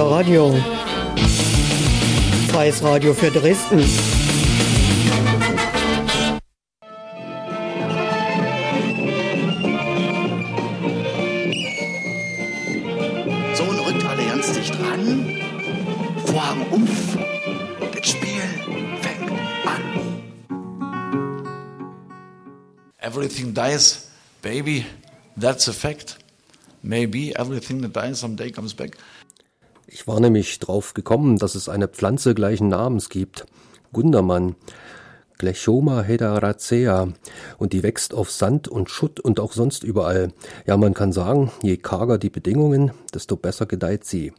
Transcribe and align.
Radio. 0.00 0.54
Freies 2.50 2.82
Radio 2.82 3.12
für 3.12 3.30
Dresden. 3.30 3.80
So, 13.54 13.64
und 13.64 13.78
rückt 13.80 14.04
Allianz 14.04 14.52
dicht 14.52 14.74
ran. 14.80 15.36
Vorhang 16.26 16.66
umf. 16.70 17.18
Das 17.94 18.08
Spiel 18.08 18.42
fängt 19.02 19.30
an. 19.66 19.82
Everything 22.98 23.52
dies, 23.52 24.08
baby. 24.40 24.86
That's 25.36 25.68
a 25.68 25.72
fact. 25.72 26.18
Maybe 26.82 27.32
everything 27.38 27.80
that 27.82 27.92
dies 27.92 28.20
someday 28.20 28.50
comes 28.50 28.74
back. 28.74 28.96
Ich 29.94 30.08
war 30.08 30.20
nämlich 30.20 30.58
drauf 30.58 30.94
gekommen, 30.94 31.36
dass 31.36 31.54
es 31.54 31.68
eine 31.68 31.86
Pflanze 31.86 32.34
gleichen 32.34 32.68
Namens 32.68 33.10
gibt. 33.10 33.44
Gundermann. 33.92 34.56
Glechoma 35.36 36.00
hedaracea. 36.00 37.12
Und 37.58 37.74
die 37.74 37.82
wächst 37.82 38.14
auf 38.14 38.30
Sand 38.30 38.68
und 38.68 38.88
Schutt 38.88 39.20
und 39.20 39.38
auch 39.38 39.52
sonst 39.52 39.84
überall. 39.84 40.32
Ja, 40.66 40.78
man 40.78 40.94
kann 40.94 41.12
sagen, 41.12 41.52
je 41.62 41.76
karger 41.76 42.16
die 42.16 42.30
Bedingungen, 42.30 42.92
desto 43.12 43.36
besser 43.36 43.66
gedeiht 43.66 44.06
sie. 44.06 44.32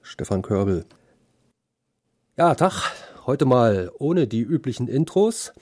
Stefan 0.00 0.42
Körbel. 0.42 0.84
Ja, 2.36 2.54
Tag. 2.54 2.92
Heute 3.26 3.46
mal 3.46 3.90
ohne 3.98 4.28
die 4.28 4.42
üblichen 4.42 4.86
Intros, 4.86 5.52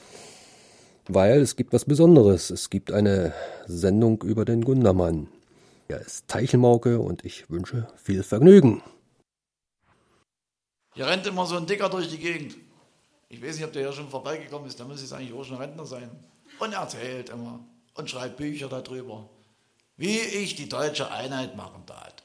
weil 1.08 1.40
es 1.40 1.56
gibt 1.56 1.72
was 1.72 1.86
Besonderes. 1.86 2.50
Es 2.50 2.68
gibt 2.68 2.92
eine 2.92 3.32
Sendung 3.66 4.22
über 4.22 4.44
den 4.44 4.62
Gundermann. 4.62 5.28
Er 5.90 6.00
ist 6.00 6.28
Teichelmauke 6.28 7.00
und 7.00 7.24
ich 7.24 7.50
wünsche 7.50 7.88
viel 7.96 8.22
Vergnügen. 8.22 8.80
Hier 10.94 11.08
rennt 11.08 11.26
immer 11.26 11.46
so 11.46 11.56
ein 11.56 11.66
Dicker 11.66 11.88
durch 11.88 12.08
die 12.08 12.18
Gegend. 12.18 12.54
Ich 13.28 13.42
weiß 13.42 13.56
nicht, 13.56 13.64
ob 13.64 13.72
der 13.72 13.82
hier 13.82 13.92
schon 13.92 14.08
vorbeigekommen 14.08 14.68
ist, 14.68 14.78
da 14.78 14.84
muss 14.84 15.02
es 15.02 15.12
eigentlich 15.12 15.32
auch 15.32 15.42
schon 15.42 15.56
Rentner 15.56 15.84
sein. 15.84 16.08
Und 16.60 16.74
er 16.74 16.82
erzählt 16.82 17.30
immer 17.30 17.58
und 17.94 18.08
schreibt 18.08 18.36
Bücher 18.36 18.68
darüber, 18.68 19.28
wie 19.96 20.16
ich 20.16 20.54
die 20.54 20.68
deutsche 20.68 21.10
Einheit 21.10 21.56
machen 21.56 21.82
tat. 21.86 22.22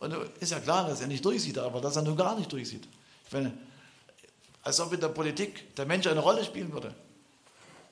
Und 0.00 0.12
ist 0.40 0.50
ja 0.50 0.58
klar, 0.58 0.88
dass 0.88 1.02
er 1.02 1.06
nicht 1.06 1.24
durchsieht, 1.24 1.56
aber 1.58 1.80
dass 1.80 1.94
er 1.94 2.02
nun 2.02 2.16
gar 2.16 2.36
nicht 2.36 2.50
durchsieht. 2.50 2.88
Ich 3.26 3.32
meine, 3.32 3.56
als 4.64 4.80
ob 4.80 4.92
in 4.92 5.00
der 5.00 5.08
Politik 5.08 5.76
der 5.76 5.86
Mensch 5.86 6.08
eine 6.08 6.18
Rolle 6.18 6.44
spielen 6.44 6.72
würde. 6.72 6.96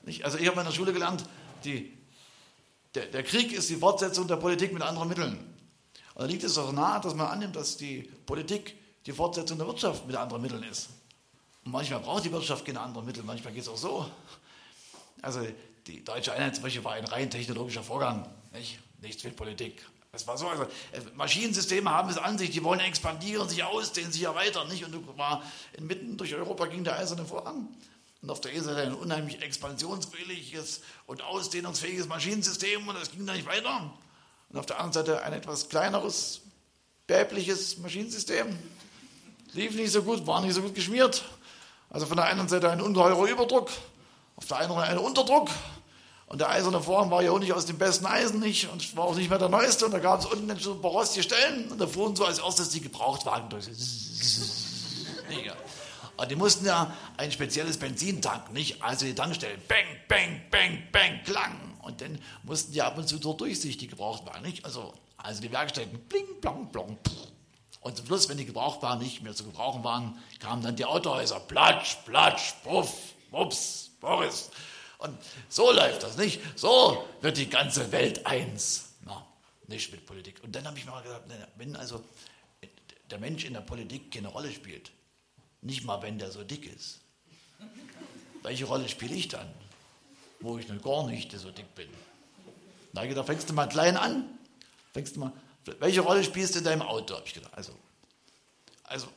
Nicht? 0.03 0.25
Also 0.25 0.37
ich 0.37 0.47
habe 0.49 0.59
in 0.59 0.65
der 0.65 0.73
Schule 0.73 0.91
gelernt, 0.91 1.23
die, 1.63 1.97
der, 2.95 3.05
der 3.07 3.23
Krieg 3.23 3.51
ist 3.53 3.69
die 3.69 3.75
Fortsetzung 3.75 4.27
der 4.27 4.37
Politik 4.37 4.73
mit 4.73 4.83
anderen 4.83 5.07
Mitteln. 5.07 5.37
Und 6.13 6.21
da 6.21 6.25
liegt 6.25 6.43
es 6.43 6.55
doch 6.55 6.71
nahe, 6.71 6.99
dass 7.01 7.15
man 7.15 7.27
annimmt, 7.27 7.55
dass 7.55 7.77
die 7.77 8.09
Politik 8.25 8.75
die 9.05 9.13
Fortsetzung 9.13 9.57
der 9.57 9.67
Wirtschaft 9.67 10.05
mit 10.05 10.15
anderen 10.15 10.41
Mitteln 10.41 10.63
ist. 10.63 10.89
Und 11.63 11.71
manchmal 11.71 11.99
braucht 11.99 12.25
die 12.25 12.31
Wirtschaft 12.31 12.65
keine 12.65 12.81
anderen 12.81 13.05
Mittel, 13.05 13.23
manchmal 13.23 13.53
geht 13.53 13.63
es 13.63 13.69
auch 13.69 13.77
so. 13.77 14.11
Also 15.21 15.45
die 15.87 16.03
deutsche 16.03 16.33
Einheit 16.33 16.55
zum 16.55 16.63
Beispiel 16.63 16.83
war 16.83 16.93
ein 16.93 17.05
rein 17.05 17.29
technologischer 17.29 17.83
Vorgang, 17.83 18.27
nicht? 18.51 18.79
nichts 19.01 19.23
mit 19.23 19.35
Politik. 19.35 19.85
Es 20.13 20.27
war 20.27 20.37
so, 20.37 20.47
also 20.47 20.65
Maschinensysteme 21.15 21.89
haben 21.89 22.09
es 22.09 22.17
an 22.17 22.37
sich, 22.37 22.49
die 22.49 22.63
wollen 22.63 22.81
expandieren, 22.81 23.47
sich 23.47 23.63
ausdehnen, 23.63 24.11
sich 24.11 24.23
erweitern, 24.23 24.67
nicht? 24.67 24.83
Und 24.83 25.17
war 25.17 25.41
inmitten 25.77 26.17
durch 26.17 26.35
Europa 26.35 26.65
ging 26.65 26.83
der 26.83 26.97
eiserne 26.97 27.25
Vorhang. 27.25 27.69
Und 28.21 28.29
auf 28.29 28.41
der 28.41 28.51
Insel 28.51 28.75
ein 28.75 28.93
unheimlich 28.93 29.41
expansionswilliges 29.41 30.81
und 31.07 31.23
ausdehnungsfähiges 31.23 32.07
Maschinensystem 32.07 32.87
und 32.87 32.95
es 32.97 33.11
ging 33.11 33.25
da 33.25 33.33
nicht 33.33 33.47
weiter. 33.47 33.91
Und 34.49 34.59
auf 34.59 34.67
der 34.67 34.79
anderen 34.79 34.93
Seite 34.93 35.23
ein 35.23 35.33
etwas 35.33 35.69
kleineres, 35.69 36.41
bäbliches 37.07 37.79
Maschinensystem. 37.79 38.57
Lief 39.53 39.75
nicht 39.75 39.91
so 39.91 40.03
gut, 40.03 40.27
war 40.27 40.41
nicht 40.41 40.53
so 40.53 40.61
gut 40.61 40.75
geschmiert. 40.75 41.23
Also 41.89 42.05
von 42.05 42.15
der 42.15 42.27
einen 42.27 42.47
Seite 42.47 42.69
ein 42.69 42.79
ungeheurer 42.79 43.27
Überdruck, 43.27 43.69
auf 44.35 44.45
der 44.45 44.57
anderen 44.57 44.83
ein 44.83 44.97
Unterdruck. 44.97 45.49
Und 46.27 46.39
der 46.39 46.49
eiserne 46.49 46.81
Vorhang 46.81 47.11
war 47.11 47.23
ja 47.23 47.31
auch 47.31 47.39
nicht 47.39 47.51
aus 47.51 47.65
dem 47.65 47.77
besten 47.77 48.05
Eisen 48.05 48.39
nicht 48.39 48.71
und 48.71 48.95
war 48.95 49.05
auch 49.05 49.15
nicht 49.15 49.29
mehr 49.29 49.39
der 49.39 49.49
neueste. 49.49 49.85
Und 49.85 49.91
da 49.91 49.99
gab 49.99 50.21
es 50.21 50.27
unten 50.27 50.49
ein 50.49 50.57
paar 50.57 50.91
rostige 50.91 51.23
Stellen 51.23 51.69
und 51.69 51.77
da 51.77 51.87
fuhren 51.87 52.15
so 52.15 52.23
als 52.23 52.39
erstes 52.39 52.69
die 52.69 52.81
Gebrauchtwagen 52.81 53.49
durch. 53.49 53.65
Und 56.21 56.29
die 56.29 56.35
mussten 56.35 56.67
ja 56.67 56.95
ein 57.17 57.31
spezielles 57.31 57.77
Benzin 57.77 58.21
tanken, 58.21 58.53
nicht? 58.53 58.83
Also 58.83 59.07
die 59.07 59.15
Tankstellen, 59.15 59.59
bang, 59.67 59.85
bang, 60.07 60.39
bang, 60.51 60.83
bang, 60.91 61.23
klang. 61.23 61.79
Und 61.81 61.99
dann 61.99 62.21
mussten 62.43 62.73
die 62.73 62.81
ab 62.83 62.95
und 62.95 63.07
zu 63.07 63.17
dort 63.17 63.41
durchsichtig 63.41 63.89
Gebrauchtwagen, 63.89 64.43
nicht? 64.43 64.63
Also, 64.63 64.93
also 65.17 65.41
die 65.41 65.51
Werkstätten, 65.51 65.99
bling, 66.01 66.39
blong, 66.39 66.71
blong, 66.71 66.99
pff. 67.03 67.31
Und 67.79 67.97
zum 67.97 68.05
Schluss, 68.05 68.29
wenn 68.29 68.37
die 68.37 68.45
Gebrauchtwagen 68.45 69.01
nicht 69.01 69.23
mehr 69.23 69.33
zu 69.33 69.45
gebrauchen 69.45 69.83
waren, 69.83 70.15
kamen 70.39 70.61
dann 70.61 70.75
die 70.75 70.85
Autohäuser. 70.85 71.39
Platsch, 71.39 71.95
platsch, 72.05 72.53
puff, 72.63 73.15
wups, 73.31 73.89
Boris. 73.99 74.51
Und 74.99 75.17
so 75.49 75.71
läuft 75.71 76.03
das, 76.03 76.17
nicht? 76.17 76.39
So 76.55 77.03
wird 77.21 77.37
die 77.37 77.49
ganze 77.49 77.91
Welt 77.91 78.27
eins. 78.27 78.93
Na, 79.03 79.25
nicht 79.65 79.91
mit 79.91 80.05
Politik. 80.05 80.43
Und 80.43 80.55
dann 80.55 80.67
habe 80.67 80.77
ich 80.77 80.85
mir 80.85 80.91
mal 80.91 81.01
gesagt, 81.01 81.27
wenn 81.55 81.75
also 81.75 82.03
der 83.09 83.17
Mensch 83.17 83.43
in 83.43 83.53
der 83.53 83.61
Politik 83.61 84.11
keine 84.11 84.27
Rolle 84.27 84.51
spielt, 84.51 84.91
nicht 85.61 85.83
mal 85.83 86.01
wenn 86.01 86.17
der 86.17 86.31
so 86.31 86.43
dick 86.43 86.65
ist, 86.65 86.99
welche 88.43 88.65
Rolle 88.65 88.89
spiele 88.89 89.15
ich 89.15 89.27
dann? 89.27 89.47
Wo 90.39 90.57
ich 90.57 90.67
noch 90.67 90.81
gar 90.81 91.07
nicht 91.07 91.31
so 91.31 91.51
dick 91.51 91.75
bin. 91.75 91.87
Da 92.93 93.05
da 93.05 93.23
fängst 93.23 93.49
du 93.49 93.53
mal 93.53 93.67
klein 93.67 93.95
an, 93.95 94.25
fängst 94.93 95.15
du 95.15 95.19
mal 95.19 95.33
welche 95.79 96.01
Rolle 96.01 96.23
spielst 96.23 96.55
du 96.55 96.59
in 96.59 96.65
deinem 96.65 96.81
Auto? 96.81 97.15
Habe 97.15 97.25
ich 97.25 97.33
gedacht. 97.33 97.53
Also, 97.55 97.73
also, 98.83 99.07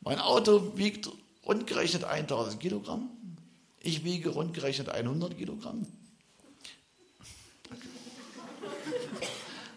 mein 0.00 0.18
Auto 0.18 0.76
wiegt 0.76 1.08
rundgerechnet 1.44 2.04
1000 2.04 2.60
Kilogramm. 2.60 3.10
Ich 3.80 4.04
wiege 4.04 4.30
rundgerechnet 4.30 4.88
100 4.88 5.36
Kilogramm. 5.36 5.86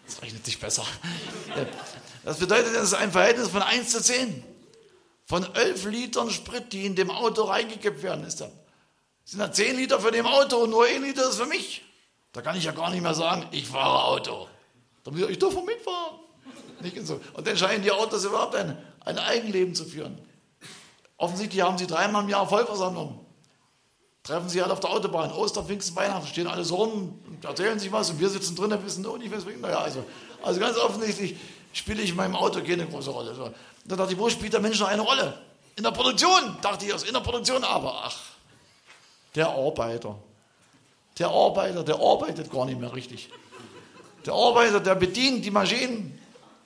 Das 0.06 0.22
rechnet 0.22 0.44
sich 0.44 0.58
besser. 0.58 0.84
Das 2.24 2.38
bedeutet, 2.38 2.74
das 2.74 2.84
ist 2.84 2.94
ein 2.94 3.12
Verhältnis 3.12 3.48
von 3.48 3.62
1 3.62 3.90
zu 3.90 4.02
10. 4.02 4.42
Von 5.30 5.46
11 5.54 5.84
Litern 5.84 6.28
Sprit, 6.28 6.72
die 6.72 6.84
in 6.84 6.96
dem 6.96 7.08
Auto 7.08 7.44
reingekippt 7.44 8.02
werden, 8.02 8.24
ist 8.24 8.40
da. 8.40 8.50
Sind 9.24 9.38
da 9.38 9.52
10 9.52 9.76
Liter 9.76 10.00
für 10.00 10.10
dem 10.10 10.26
Auto 10.26 10.56
und 10.56 10.70
nur 10.70 10.84
1 10.84 11.04
Liter 11.04 11.28
ist 11.28 11.36
für 11.36 11.46
mich. 11.46 11.82
Da 12.32 12.42
kann 12.42 12.56
ich 12.56 12.64
ja 12.64 12.72
gar 12.72 12.90
nicht 12.90 13.00
mehr 13.00 13.14
sagen, 13.14 13.46
ich 13.52 13.68
fahre 13.68 14.06
Auto. 14.06 14.48
Dann 15.04 15.14
will 15.14 15.26
ich, 15.26 15.30
ich 15.30 15.38
darf 15.38 15.54
mitfahren. 15.54 16.18
Nicht 16.80 17.06
so. 17.06 17.20
Und 17.34 17.46
dann 17.46 17.56
scheinen 17.56 17.84
die 17.84 17.92
Autos 17.92 18.24
überhaupt 18.24 18.56
ein, 18.56 18.76
ein 19.04 19.20
Eigenleben 19.20 19.72
zu 19.72 19.84
führen. 19.84 20.18
Offensichtlich 21.16 21.62
haben 21.62 21.78
sie 21.78 21.86
dreimal 21.86 22.24
im 22.24 22.28
Jahr 22.28 22.48
Vollversammlung. 22.48 23.24
Treffen 24.24 24.48
sie 24.48 24.60
halt 24.60 24.72
auf 24.72 24.80
der 24.80 24.90
Autobahn, 24.90 25.30
Ostern, 25.30 25.64
Pfingsten, 25.64 25.94
Weihnachten, 25.94 26.26
stehen 26.26 26.48
alle 26.48 26.64
so 26.64 26.74
rum 26.74 27.22
und 27.28 27.44
erzählen 27.44 27.78
sich 27.78 27.92
was 27.92 28.10
und 28.10 28.18
wir 28.18 28.30
sitzen 28.30 28.56
drin 28.56 28.76
wissen, 28.84 29.06
oh, 29.06 29.16
nicht 29.16 29.30
bringt. 29.30 29.60
Naja, 29.60 29.78
also, 29.78 30.04
also 30.42 30.58
ganz 30.58 30.76
offensichtlich 30.76 31.36
spiele 31.72 32.02
ich 32.02 32.10
in 32.10 32.16
meinem 32.16 32.34
Auto 32.34 32.60
keine 32.64 32.84
große 32.84 33.10
Rolle. 33.10 33.54
Dann 33.90 33.98
dachte 33.98 34.12
ich, 34.12 34.18
wo 34.20 34.30
spielt 34.30 34.52
der 34.52 34.60
Mensch 34.60 34.78
noch 34.78 34.86
eine 34.86 35.02
Rolle? 35.02 35.36
In 35.74 35.82
der 35.82 35.90
Produktion, 35.90 36.56
dachte 36.62 36.84
ich 36.84 36.92
erst, 36.92 37.08
in 37.08 37.12
der 37.12 37.20
Produktion, 37.20 37.64
aber 37.64 38.02
ach, 38.04 38.16
der 39.34 39.48
Arbeiter. 39.48 40.16
Der 41.18 41.26
Arbeiter, 41.26 41.82
der 41.82 41.96
arbeitet 41.96 42.52
gar 42.52 42.66
nicht 42.66 42.78
mehr 42.78 42.94
richtig. 42.94 43.30
Der 44.24 44.32
Arbeiter, 44.32 44.78
der 44.78 44.94
bedient 44.94 45.44
die 45.44 45.50
Maschinen, 45.50 46.16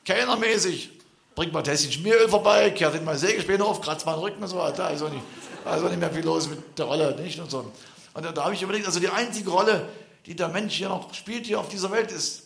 kennermäßig, 0.05 0.91
bringt 1.35 1.55
mal 1.55 1.61
ein 1.61 1.65
Tässchen 1.65 1.93
Schmieröl 1.93 2.29
vorbei, 2.29 2.71
kehrt 2.73 2.93
den 2.93 3.05
mal 3.05 3.17
Sägespäne 3.17 3.65
auf, 3.65 3.81
kratzt 3.81 4.05
mal 4.05 4.17
den 4.17 4.21
Rücken 4.21 4.43
und 4.43 4.49
so 4.49 4.59
weiter. 4.59 4.83
Da 4.83 4.89
ist 4.91 5.01
auch 5.01 5.09
nicht, 5.09 5.25
da 5.65 5.83
auch 5.83 5.89
nicht 5.89 5.99
mehr 5.99 6.13
viel 6.13 6.25
los 6.25 6.47
mit 6.49 6.79
der 6.79 6.85
Rolle, 6.85 7.17
nicht? 7.17 7.41
Und, 7.41 7.51
so. 7.51 7.73
und 8.13 8.23
da, 8.23 8.33
da 8.33 8.45
habe 8.45 8.53
ich 8.53 8.61
überlegt, 8.61 8.85
also 8.85 9.01
die 9.01 9.09
einzige 9.09 9.49
Rolle, 9.49 9.89
die 10.27 10.37
der 10.37 10.49
Mensch 10.49 10.75
hier 10.75 10.91
noch 10.91 11.15
spielt, 11.15 11.47
hier 11.47 11.59
auf 11.59 11.71
dieser 11.71 11.91
Welt, 11.91 12.13
ist 12.13 12.43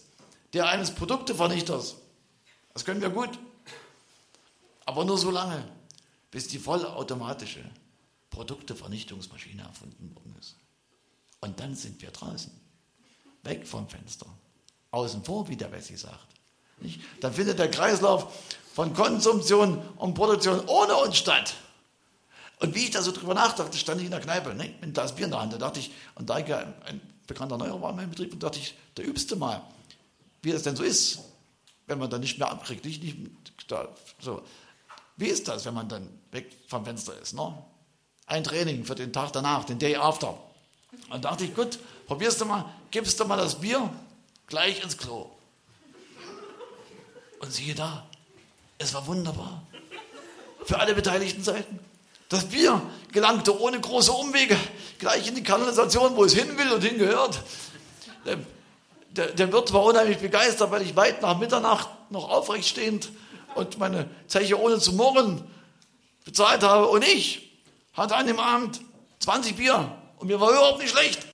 der 0.52 0.68
eines 0.68 0.92
Produktevernichters. 0.92 1.96
Das 2.74 2.84
können 2.84 3.00
wir 3.00 3.10
gut. 3.10 3.30
Aber 4.88 5.04
nur 5.04 5.18
so 5.18 5.30
lange, 5.30 5.62
bis 6.30 6.48
die 6.48 6.58
vollautomatische 6.58 7.62
Produktevernichtungsmaschine 8.30 9.60
erfunden 9.60 10.16
worden 10.16 10.34
ist. 10.40 10.56
Und 11.40 11.60
dann 11.60 11.74
sind 11.74 12.00
wir 12.00 12.10
draußen. 12.10 12.50
Weg 13.42 13.68
vom 13.68 13.86
Fenster 13.86 14.24
außen 14.90 15.22
vor, 15.24 15.46
wie 15.46 15.56
der 15.56 15.70
Wessi 15.72 15.94
sagt. 15.98 16.26
Nicht? 16.80 17.02
Dann 17.20 17.34
findet 17.34 17.58
der 17.58 17.70
Kreislauf 17.70 18.34
von 18.72 18.94
Konsumption 18.94 19.86
und 19.96 20.14
Produktion 20.14 20.66
ohne 20.66 20.96
uns 20.96 21.18
statt. 21.18 21.52
Und 22.60 22.74
wie 22.74 22.84
ich 22.84 22.90
da 22.90 23.02
so 23.02 23.12
drüber 23.12 23.34
nachdachte, 23.34 23.76
stand 23.76 24.00
ich 24.00 24.06
in 24.06 24.10
der 24.10 24.20
Kneipe 24.20 24.54
ne, 24.54 24.74
mit 24.80 24.98
einem 24.98 25.14
Bier 25.14 25.26
in 25.26 25.30
der 25.30 25.40
Hand. 25.42 25.52
Da 25.52 25.58
dachte 25.58 25.80
ich, 25.80 25.90
und 26.14 26.30
da 26.30 26.38
ich 26.38 26.48
ja 26.48 26.60
ein 26.86 27.02
bekannter 27.26 27.58
Neuer 27.58 27.82
war 27.82 27.90
in 27.90 27.96
meinem 27.96 28.08
Betrieb, 28.08 28.32
und 28.32 28.42
dachte 28.42 28.58
ich, 28.58 28.74
da 28.94 29.02
übst 29.02 29.30
du 29.30 29.36
mal, 29.36 29.60
wie 30.40 30.50
das 30.50 30.62
denn 30.62 30.76
so 30.76 30.82
ist, 30.82 31.18
wenn 31.86 31.98
man 31.98 32.08
dann 32.08 32.22
nicht 32.22 32.38
mehr 32.38 32.50
abkriegt. 32.50 32.86
Nicht, 32.86 33.02
nicht, 33.02 33.18
da, 33.68 33.94
so. 34.18 34.42
Wie 35.18 35.26
ist 35.26 35.48
das, 35.48 35.64
wenn 35.66 35.74
man 35.74 35.88
dann 35.88 36.08
weg 36.30 36.46
vom 36.68 36.84
Fenster 36.84 37.12
ist? 37.20 37.34
Ne? 37.34 37.52
Ein 38.26 38.44
Training 38.44 38.84
für 38.84 38.94
den 38.94 39.12
Tag 39.12 39.32
danach, 39.32 39.64
den 39.64 39.80
Day 39.80 39.96
after. 39.96 40.38
Und 41.10 41.24
dachte 41.24 41.44
ich, 41.44 41.54
gut, 41.54 41.78
probierst 42.06 42.40
du 42.40 42.44
mal, 42.44 42.64
gibst 42.92 43.18
du 43.18 43.24
mal 43.24 43.36
das 43.36 43.60
Bier 43.60 43.90
gleich 44.46 44.82
ins 44.82 44.96
Klo. 44.96 45.28
Und 47.40 47.52
siehe 47.52 47.74
da, 47.74 48.06
es 48.78 48.94
war 48.94 49.06
wunderbar. 49.08 49.62
Für 50.64 50.78
alle 50.78 50.94
beteiligten 50.94 51.42
Seiten. 51.42 51.80
Das 52.28 52.44
Bier 52.44 52.80
gelangte 53.10 53.58
ohne 53.60 53.80
große 53.80 54.12
Umwege 54.12 54.56
gleich 54.98 55.26
in 55.26 55.34
die 55.34 55.42
Kanalisation, 55.42 56.14
wo 56.14 56.24
es 56.24 56.34
hin 56.34 56.56
will 56.56 56.72
und 56.72 56.82
hingehört. 56.82 57.42
Der, 58.24 58.38
der, 59.10 59.32
der 59.32 59.52
Wirt 59.52 59.72
war 59.72 59.82
unheimlich 59.82 60.18
begeistert, 60.18 60.70
weil 60.70 60.82
ich 60.82 60.94
weit 60.94 61.22
nach 61.22 61.38
Mitternacht 61.38 61.88
noch 62.10 62.28
aufrecht 62.28 62.68
stehend 62.68 63.10
und 63.58 63.78
meine 63.78 64.08
Zeche 64.26 64.58
ohne 64.58 64.78
zu 64.78 64.92
murren 64.92 65.42
bezahlt 66.24 66.62
habe. 66.62 66.86
Und 66.86 67.04
ich 67.04 67.50
hatte 67.92 68.16
an 68.16 68.26
dem 68.26 68.38
Abend 68.38 68.80
20 69.20 69.56
Bier 69.56 69.92
und 70.18 70.28
mir 70.28 70.40
war 70.40 70.50
überhaupt 70.50 70.78
nicht 70.80 70.90
schlecht. 70.90 71.26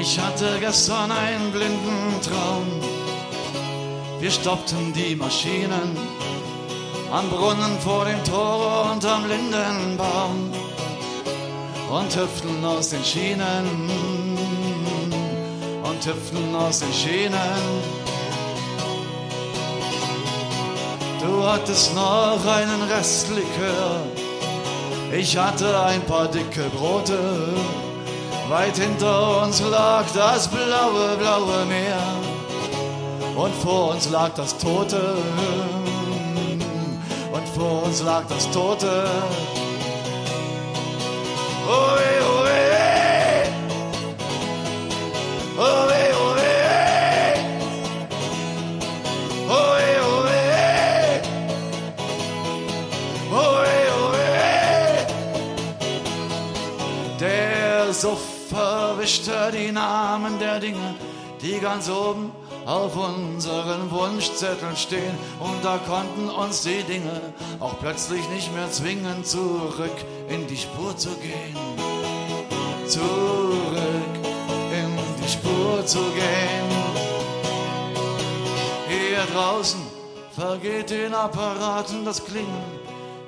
Ich 0.00 0.18
hatte 0.18 0.58
gestern 0.58 1.12
einen 1.12 1.52
blinden 1.52 2.20
Traum. 2.22 2.66
Wir 4.18 4.30
stoppten 4.30 4.92
die 4.92 5.14
Maschinen 5.14 5.96
am 7.12 7.28
Brunnen 7.28 7.78
vor 7.80 8.04
dem 8.04 8.22
Tor 8.24 8.92
und 8.92 9.04
am 9.04 9.28
Lindenbaum 9.28 10.52
und 11.90 12.16
hüpften 12.16 12.64
aus 12.64 12.90
den 12.90 13.04
Schienen 13.04 13.90
und 15.82 16.06
hüpften 16.06 16.54
aus 16.54 16.78
den 16.80 16.92
Schienen. 16.92 17.90
Du 21.20 21.44
hattest 21.46 21.94
noch 21.94 22.40
einen 22.46 22.82
Restlikör, 22.82 24.00
ich 25.12 25.36
hatte 25.36 25.80
ein 25.80 26.02
paar 26.02 26.28
dicke 26.28 26.64
Brote. 26.76 27.18
Weit 28.48 28.76
hinter 28.76 29.42
uns 29.42 29.60
lag 29.60 30.04
das 30.12 30.48
blaue, 30.48 31.16
blaue 31.18 31.64
Meer 31.66 32.02
und 33.36 33.54
vor 33.54 33.92
uns 33.92 34.10
lag 34.10 34.30
das 34.34 34.56
Tote. 34.58 35.16
Und 37.32 37.48
vor 37.54 37.84
uns 37.84 38.02
lag 38.02 38.24
das 38.28 38.50
Tote. 38.50 39.04
Der 57.20 57.92
Suff 57.92 58.48
verwischte 58.48 59.50
die 59.52 59.70
Namen 59.70 60.38
der 60.38 60.58
Dinge, 60.60 60.94
die 61.42 61.58
ganz 61.60 61.90
oben 61.90 62.32
auf 62.66 62.96
unseren 62.96 63.90
Wunschzetteln 63.90 64.76
stehen. 64.76 65.16
Und 65.38 65.64
da 65.64 65.78
konnten 65.78 66.28
uns 66.28 66.62
die 66.62 66.82
Dinge 66.82 67.20
auch 67.58 67.78
plötzlich 67.80 68.28
nicht 68.30 68.54
mehr 68.54 68.70
zwingen, 68.70 69.24
zurück 69.24 69.96
in 70.28 70.46
die 70.46 70.56
Spur 70.56 70.96
zu 70.96 71.10
gehen. 71.16 71.56
Zurück 72.86 73.80
in 74.72 74.98
die 75.22 75.28
Spur 75.28 75.84
zu 75.86 75.98
gehen. 75.98 76.70
Hier 78.88 79.24
draußen 79.34 79.80
vergeht 80.34 80.90
den 80.90 81.14
Apparaten 81.14 82.04
das 82.04 82.24
Klingen. 82.24 82.64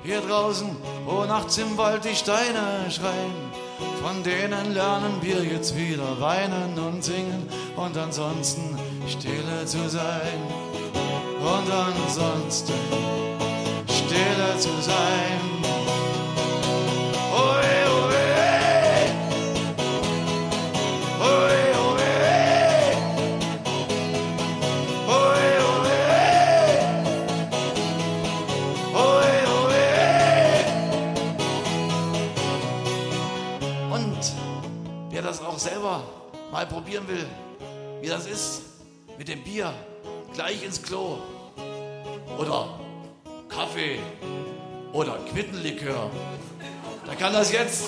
Hier 0.03 0.21
draußen, 0.21 0.75
wo 1.05 1.23
nachts 1.23 1.57
im 1.57 1.77
Wald 1.77 2.03
die 2.03 2.15
Steine 2.15 2.89
schreien 2.89 3.62
von 4.01 4.23
denen 4.23 4.73
lernen 4.73 5.17
wir 5.21 5.43
jetzt 5.43 5.75
wieder 5.75 6.19
weinen 6.19 6.77
und 6.77 7.03
singen 7.03 7.47
und 7.75 7.97
ansonsten 7.97 8.77
stille 9.07 9.65
zu 9.65 9.89
sein. 9.89 10.39
Und 11.39 11.71
ansonsten 11.71 12.73
stille 13.87 14.57
zu 14.57 14.69
sein. 14.81 15.52
Probieren 36.93 37.07
will, 37.07 37.25
wie 38.01 38.07
das 38.07 38.27
ist, 38.27 38.61
mit 39.17 39.27
dem 39.27 39.43
Bier 39.43 39.73
gleich 40.33 40.63
ins 40.63 40.81
Klo 40.81 41.17
oder 42.37 42.79
Kaffee 43.49 43.99
oder 44.91 45.17
Quittenlikör, 45.31 46.11
der 47.07 47.15
kann 47.15 47.33
das 47.33 47.51
jetzt 47.51 47.85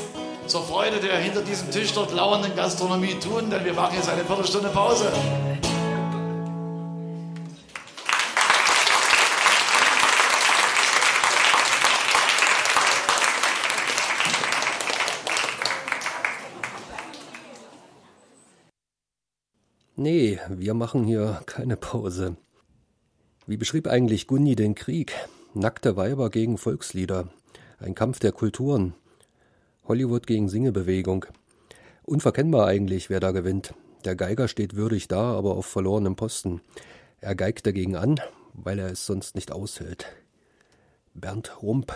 zur 0.48 0.64
Freude 0.64 1.00
der 1.00 1.18
hinter 1.18 1.42
diesem 1.42 1.70
Tisch 1.70 1.94
dort 1.94 2.14
lauernden 2.14 2.56
Gastronomie 2.56 3.16
tun, 3.20 3.50
denn 3.50 3.64
wir 3.64 3.74
machen 3.74 3.96
jetzt 3.96 4.10
eine 4.10 4.24
Viertelstunde 4.24 4.70
Pause. 4.70 5.12
Nee, 20.06 20.40
wir 20.50 20.76
machen 20.76 21.04
hier 21.04 21.42
keine 21.48 21.78
Pause. 21.78 22.38
Wie 23.48 23.58
beschrieb 23.58 23.88
eigentlich 23.88 24.28
Gunni 24.28 24.56
den 24.56 24.76
Krieg? 24.76 25.16
Nackte 25.56 25.98
Weiber 25.98 26.30
gegen 26.30 26.60
Volkslieder. 26.60 27.30
Ein 27.80 27.96
Kampf 27.96 28.20
der 28.20 28.32
Kulturen. 28.32 28.94
Hollywood 29.88 30.28
gegen 30.28 30.48
Singebewegung. 30.48 31.26
Unverkennbar 32.04 32.68
eigentlich, 32.68 33.10
wer 33.10 33.20
da 33.20 33.32
gewinnt. 33.32 33.74
Der 34.04 34.16
Geiger 34.16 34.48
steht 34.48 34.76
würdig 34.76 35.08
da, 35.08 35.34
aber 35.34 35.56
auf 35.56 35.66
verlorenem 35.66 36.16
Posten. 36.16 36.62
Er 37.20 37.34
geigt 37.34 37.66
dagegen 37.66 37.96
an, 37.96 38.22
weil 38.54 38.78
er 38.78 38.92
es 38.92 39.08
sonst 39.08 39.34
nicht 39.34 39.52
aushält. 39.52 40.06
Bernd 41.16 41.64
Rump. 41.64 41.96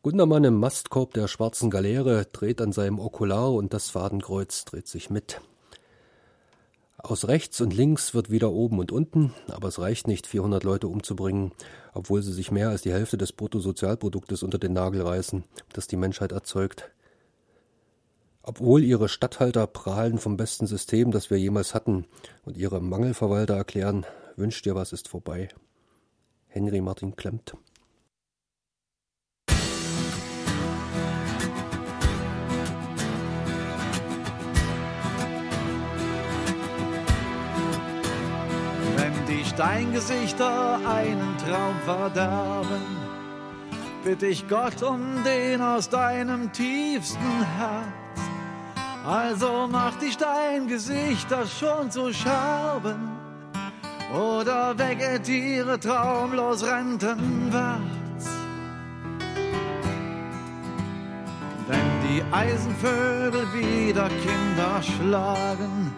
Gundermann 0.00 0.44
im 0.44 0.54
Mastkorb 0.54 1.12
der 1.14 1.26
schwarzen 1.26 1.70
Galeere 1.70 2.24
dreht 2.30 2.60
an 2.60 2.70
seinem 2.70 3.00
Okular 3.00 3.52
und 3.52 3.74
das 3.74 3.90
Fadenkreuz 3.90 4.64
dreht 4.64 4.86
sich 4.86 5.10
mit. 5.10 5.40
Aus 6.98 7.26
rechts 7.26 7.60
und 7.60 7.74
links 7.74 8.14
wird 8.14 8.30
wieder 8.30 8.52
oben 8.52 8.78
und 8.78 8.92
unten, 8.92 9.34
aber 9.48 9.68
es 9.68 9.80
reicht 9.80 10.06
nicht, 10.06 10.28
400 10.28 10.62
Leute 10.62 10.86
umzubringen, 10.86 11.50
obwohl 11.94 12.22
sie 12.22 12.32
sich 12.32 12.52
mehr 12.52 12.68
als 12.68 12.82
die 12.82 12.92
Hälfte 12.92 13.18
des 13.18 13.32
Bruttosozialproduktes 13.32 14.44
unter 14.44 14.58
den 14.58 14.72
Nagel 14.72 15.02
reißen, 15.02 15.42
das 15.72 15.88
die 15.88 15.96
Menschheit 15.96 16.30
erzeugt. 16.30 16.92
Obwohl 18.42 18.84
ihre 18.84 19.08
Statthalter 19.08 19.66
prahlen 19.66 20.18
vom 20.18 20.36
besten 20.36 20.68
System, 20.68 21.10
das 21.10 21.28
wir 21.28 21.38
jemals 21.38 21.74
hatten, 21.74 22.06
und 22.44 22.56
ihre 22.56 22.80
Mangelverwalter 22.80 23.56
erklären, 23.56 24.06
wünscht 24.36 24.64
dir 24.64 24.76
was 24.76 24.92
ist 24.92 25.08
vorbei. 25.08 25.48
Henry 26.46 26.80
Martin 26.80 27.16
Klemmt. 27.16 27.54
Steingesichter 39.44 40.80
einen 40.86 41.36
Traum 41.38 41.76
verderben, 41.84 42.82
bitt 44.04 44.22
ich 44.22 44.48
Gott 44.48 44.82
um 44.82 45.22
den 45.24 45.60
aus 45.60 45.88
deinem 45.88 46.52
tiefsten 46.52 47.46
Herz. 47.56 48.20
Also 49.06 49.68
mach 49.70 49.94
die 49.98 50.12
Steingesichter 50.12 51.46
schon 51.46 51.90
zu 51.90 52.12
Scherben 52.12 53.10
oder 54.14 54.78
vegetiere 54.78 55.78
traumlos 55.78 56.64
rentenwärts. 56.64 58.28
Wenn 61.68 62.08
die 62.08 62.22
Eisenvögel 62.32 63.46
wieder 63.52 64.08
Kinder 64.08 64.82
schlagen, 64.82 65.92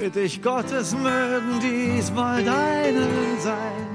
bitte 0.00 0.20
ich 0.20 0.42
Gott, 0.42 0.72
es 0.72 0.94
mögen 0.94 1.60
diesmal 1.60 2.42
deine 2.42 3.06
sein. 3.38 3.88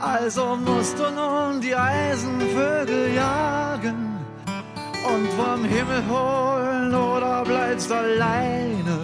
Also 0.00 0.56
musst 0.56 0.98
du 0.98 1.04
nun 1.10 1.60
die 1.60 1.74
Eisenvögel 1.74 3.14
jagen 3.14 4.18
und 5.12 5.28
vom 5.40 5.64
Himmel 5.64 6.02
holen 6.10 6.94
oder 6.94 7.44
bleibst 7.44 7.92
alleine. 7.92 8.98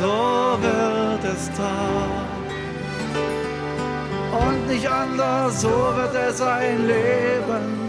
So 0.00 0.58
wird 0.66 1.24
es 1.34 1.46
Tag 1.58 2.44
und 4.46 4.68
nicht 4.68 4.88
anders, 4.88 5.60
so 5.60 5.68
wird 5.68 6.14
es 6.14 6.40
ein 6.40 6.86
Leben. 6.86 7.84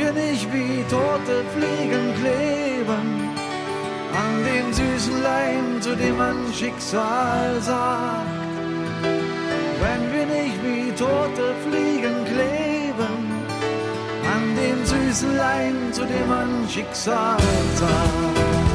Wenn 0.00 0.16
wir 0.16 0.22
nicht 0.22 0.50
wie 0.50 0.82
tote 0.84 1.44
Fliegen 1.54 2.14
kleben, 2.18 3.08
an 4.14 4.44
dem 4.46 4.72
süßen 4.72 5.22
Leim, 5.22 5.82
zu 5.82 5.94
dem 5.94 6.16
man 6.16 6.36
Schicksal 6.54 7.60
sagt. 7.60 8.26
Wenn 9.82 10.12
wir 10.14 10.24
nicht 10.24 10.56
wie 10.64 10.90
tote 10.92 11.54
Fliegen 11.66 12.24
kleben, 12.24 13.14
an 14.24 14.56
dem 14.56 14.86
süßen 14.86 15.36
Leim, 15.36 15.92
zu 15.92 16.06
dem 16.06 16.28
man 16.28 16.66
Schicksal 16.70 17.36
sagt. 17.74 18.70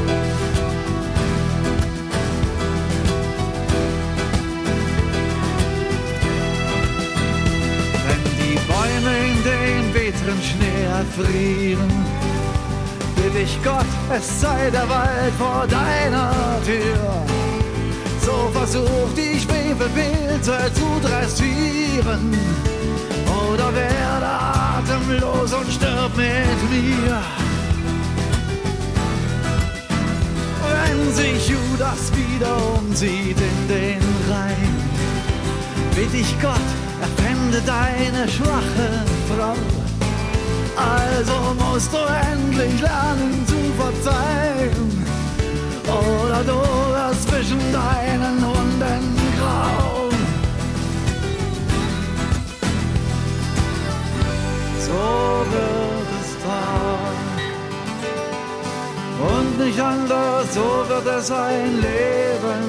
Bitteren 10.25 10.41
Schnee 10.41 10.86
erfrieren. 10.86 11.91
Bitte 13.15 13.39
ich 13.39 13.63
Gott, 13.63 13.86
es 14.15 14.41
sei 14.41 14.70
der 14.72 14.88
Wald 14.89 15.34
vor 15.38 15.67
deiner 15.67 16.32
Tür. 16.65 17.25
So 18.22 18.50
versucht 18.53 19.17
die 19.17 19.39
Schwefelpilze 19.39 20.72
zu 20.74 21.08
dressieren. 21.08 22.38
Oder 23.51 23.74
werde 23.74 24.25
atemlos 24.25 25.53
und 25.53 25.72
stirb 25.72 26.15
mit 26.17 26.72
mir. 26.72 27.22
Wenn 30.67 31.13
sich 31.13 31.50
Judas 31.50 32.12
wieder 32.15 32.58
umsieht 32.77 33.38
in 33.38 33.67
den 33.67 34.01
Rhein, 34.29 34.75
bitte 35.96 36.17
ich 36.17 36.41
Gott, 36.41 36.70
erfände 37.01 37.62
deine 37.65 38.27
schwache 38.27 39.03
Frau 39.29 39.85
also 40.75 41.55
musst 41.60 41.91
du 41.94 41.98
endlich 42.32 42.82
lernen 42.82 43.46
zu 43.48 43.55
verzeihen. 43.82 45.05
Oder 45.88 46.44
du 46.44 46.60
wirst 46.94 47.29
zwischen 47.29 47.60
deinen 47.72 48.46
Hunden 48.46 49.03
grau. 49.38 50.10
So 54.79 55.46
wird 55.51 56.10
es 56.22 56.29
Tag. 56.44 57.15
Und 59.34 59.65
nicht 59.65 59.79
anders, 59.79 60.53
so 60.53 60.86
wird 60.88 61.08
es 61.17 61.32
ein 61.32 61.75
Leben. 61.82 62.63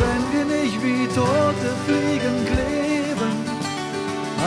Wenn 0.00 0.22
wir 0.32 0.56
nicht 0.56 0.82
wie 0.82 1.06
tote 1.08 1.70
Fliegen 1.84 2.46
kleben, 2.46 2.79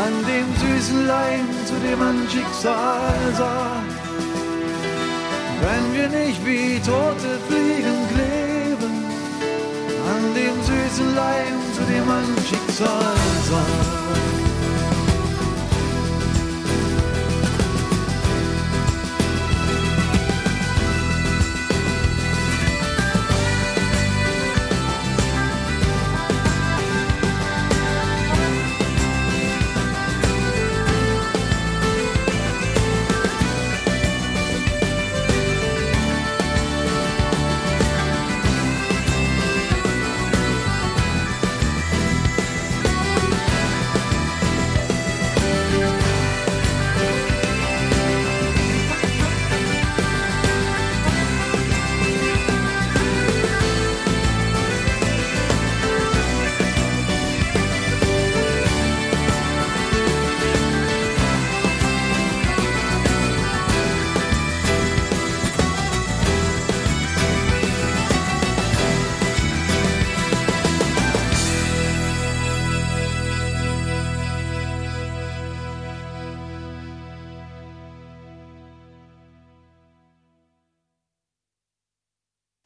an 0.02 0.14
dem 0.26 0.48
süßen 0.62 1.08
Leim 1.08 1.48
zu 1.66 1.76
dem 1.86 2.00
man 2.00 2.28
Schicksal 2.30 3.34
sagt. 3.38 3.94
Wenn 5.62 5.86
wir 5.94 6.10
nicht 6.10 6.46
wie 6.46 6.80
tote 6.80 7.40
Fliegen 7.48 8.00
kleben, 8.14 8.94
an 10.14 10.24
dem 10.34 10.58
süßen 10.70 11.16
Leim, 11.16 11.58
zu 11.76 11.82
dem 11.84 12.06
man 12.08 12.26
Schicksal 12.48 14.43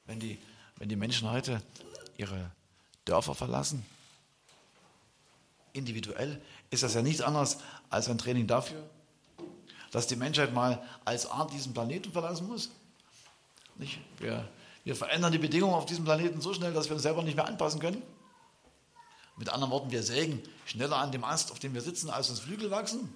sagt. 0.08 0.96
Menschen 0.96 1.30
heute 1.30 1.62
ihre 2.18 2.52
Dörfer 3.06 3.36
verlassen? 3.36 3.86
Individuell 5.74 6.42
ist 6.70 6.84
das 6.84 6.94
ja 6.94 7.02
nichts 7.02 7.22
anderes 7.22 7.58
als 7.90 8.10
ein 8.10 8.18
Training 8.18 8.48
dafür, 8.48 8.84
dass 9.92 10.08
die 10.08 10.16
Menschheit 10.16 10.54
mal 10.54 10.82
als 11.06 11.30
Art 11.30 11.54
diesen 11.54 11.74
Planeten 11.74 12.12
verlassen 12.12 12.48
muss. 12.48 12.72
Nicht? 13.76 14.00
Wir, 14.18 14.48
wir 14.84 14.96
verändern 14.96 15.32
die 15.32 15.38
Bedingungen 15.38 15.76
auf 15.76 15.86
diesem 15.86 16.04
Planeten 16.04 16.42
so 16.42 16.54
schnell, 16.54 16.74
dass 16.74 16.88
wir 16.90 16.94
uns 16.94 17.04
selber 17.04 17.22
nicht 17.22 17.36
mehr 17.36 17.46
anpassen 17.46 17.80
können. 17.80 18.02
Mit 19.38 19.50
anderen 19.50 19.72
Worten, 19.72 19.92
wir 19.92 20.02
sägen 20.02 20.42
schneller 20.66 20.98
an 20.98 21.12
dem 21.12 21.24
Ast, 21.24 21.52
auf 21.52 21.60
dem 21.60 21.76
wir 21.76 21.82
sitzen, 21.82 22.10
als 22.10 22.30
uns 22.32 22.40
Flügel 22.40 22.72
wachsen. 22.72 23.14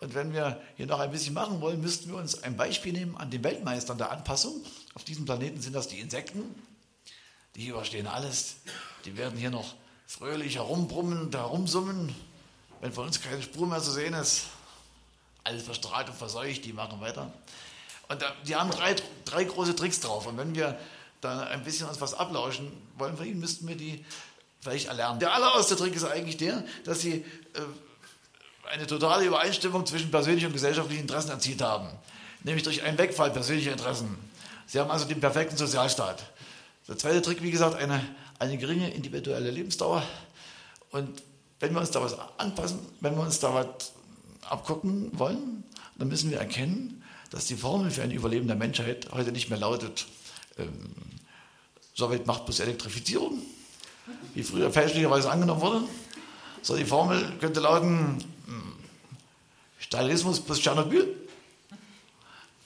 Und 0.00 0.14
wenn 0.14 0.32
wir 0.32 0.60
hier 0.76 0.86
noch 0.86 1.00
ein 1.00 1.10
bisschen 1.10 1.34
machen 1.34 1.60
wollen, 1.60 1.80
müssten 1.80 2.10
wir 2.10 2.16
uns 2.16 2.42
ein 2.42 2.56
Beispiel 2.56 2.92
nehmen 2.92 3.16
an 3.16 3.30
den 3.30 3.42
Weltmeistern 3.42 3.96
der 3.96 4.10
Anpassung. 4.10 4.62
Auf 4.94 5.04
diesem 5.04 5.24
Planeten 5.24 5.60
sind 5.60 5.72
das 5.72 5.88
die 5.88 6.00
Insekten, 6.00 6.42
die 7.54 7.68
überstehen 7.68 8.06
alles. 8.06 8.56
Die 9.04 9.16
werden 9.16 9.38
hier 9.38 9.50
noch 9.50 9.74
fröhlich 10.06 10.56
herumbrummen, 10.56 11.30
herumsummen, 11.32 12.14
wenn 12.80 12.92
von 12.92 13.06
uns 13.06 13.22
keine 13.22 13.42
Spur 13.42 13.66
mehr 13.66 13.80
zu 13.80 13.90
sehen 13.90 14.14
ist. 14.14 14.46
Alles 15.44 15.62
verstrahlt 15.62 16.08
und 16.08 16.16
verseucht, 16.16 16.64
die 16.64 16.72
machen 16.72 17.00
weiter. 17.00 17.32
Und 18.08 18.24
die 18.46 18.54
haben 18.54 18.70
drei, 18.70 18.94
drei 19.24 19.44
große 19.44 19.74
Tricks 19.74 20.00
drauf. 20.00 20.26
Und 20.26 20.36
wenn 20.36 20.54
wir 20.54 20.78
da 21.20 21.40
ein 21.44 21.64
bisschen 21.64 21.88
uns 21.88 22.00
was 22.00 22.14
ablauschen 22.14 22.70
wollen 22.98 23.16
von 23.16 23.26
ihnen, 23.26 23.40
müssten 23.40 23.66
wir 23.66 23.76
die 23.76 24.04
vielleicht 24.60 24.88
erlernen. 24.88 25.20
Der 25.20 25.32
allererste 25.32 25.76
Trick 25.76 25.94
ist 25.94 26.04
eigentlich 26.04 26.36
der, 26.36 26.64
dass 26.84 27.00
sie 27.00 27.14
äh, 27.14 27.24
eine 28.70 28.86
totale 28.86 29.24
Übereinstimmung 29.24 29.86
zwischen 29.86 30.10
persönlichen 30.10 30.46
und 30.46 30.52
gesellschaftlichen 30.52 31.02
Interessen 31.02 31.30
erzielt 31.30 31.62
haben. 31.62 31.88
Nämlich 32.44 32.62
durch 32.62 32.82
einen 32.82 32.98
Wegfall 32.98 33.30
persönlicher 33.30 33.72
Interessen. 33.72 34.16
Sie 34.66 34.78
haben 34.78 34.90
also 34.90 35.06
den 35.06 35.20
perfekten 35.20 35.56
Sozialstaat. 35.56 36.22
Der 36.88 36.98
zweite 36.98 37.22
Trick, 37.22 37.42
wie 37.42 37.50
gesagt, 37.50 37.76
eine, 37.76 38.00
eine 38.38 38.58
geringe 38.58 38.90
individuelle 38.90 39.50
Lebensdauer. 39.50 40.02
Und 40.90 41.22
wenn 41.60 41.72
wir 41.72 41.80
uns 41.80 41.90
da 41.90 42.02
was 42.02 42.16
anpassen, 42.38 42.78
wenn 43.00 43.14
wir 43.16 43.22
uns 43.22 43.40
da 43.40 43.54
was 43.54 43.92
abgucken 44.48 45.10
wollen, 45.18 45.64
dann 45.98 46.08
müssen 46.08 46.30
wir 46.30 46.38
erkennen, 46.38 47.02
dass 47.30 47.46
die 47.46 47.56
Formel 47.56 47.90
für 47.90 48.02
ein 48.02 48.10
Überleben 48.10 48.46
der 48.46 48.56
Menschheit 48.56 49.08
heute 49.12 49.32
nicht 49.32 49.50
mehr 49.50 49.58
lautet, 49.58 50.06
ähm, 50.58 50.94
Sowjet 51.94 52.26
macht 52.26 52.44
plus 52.44 52.60
Elektrifizierung, 52.60 53.40
wie 54.34 54.42
früher 54.42 54.70
fälschlicherweise 54.70 55.30
angenommen 55.30 55.62
wurde, 55.62 55.82
sondern 56.66 56.84
die 56.84 56.90
Formel 56.90 57.32
könnte 57.38 57.60
lauten, 57.60 58.18
hm, 58.46 58.74
Stalinismus 59.78 60.40
plus 60.40 60.60
Tschernobyl. 60.60 61.14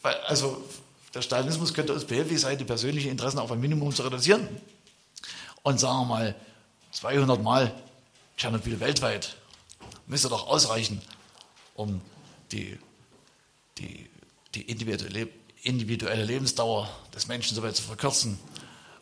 Weil, 0.00 0.14
also 0.22 0.64
der 1.12 1.20
Stalinismus 1.20 1.74
könnte 1.74 1.92
uns 1.92 2.06
behilflich 2.06 2.40
sein, 2.40 2.56
die 2.56 2.64
persönlichen 2.64 3.10
Interessen 3.10 3.38
auf 3.38 3.52
ein 3.52 3.60
Minimum 3.60 3.94
zu 3.94 4.02
reduzieren. 4.02 4.48
Und 5.62 5.78
sagen 5.78 5.98
wir 5.98 6.04
mal, 6.06 6.34
200 6.92 7.42
Mal 7.42 7.74
Tschernobyl 8.38 8.80
weltweit 8.80 9.36
müsste 10.06 10.30
doch 10.30 10.46
ausreichen, 10.46 11.02
um 11.74 12.00
die, 12.52 12.78
die, 13.76 14.08
die 14.54 14.62
individuelle 14.62 16.24
Lebensdauer 16.24 16.88
des 17.14 17.28
Menschen 17.28 17.54
so 17.54 17.62
weit 17.62 17.76
zu 17.76 17.82
verkürzen 17.82 18.38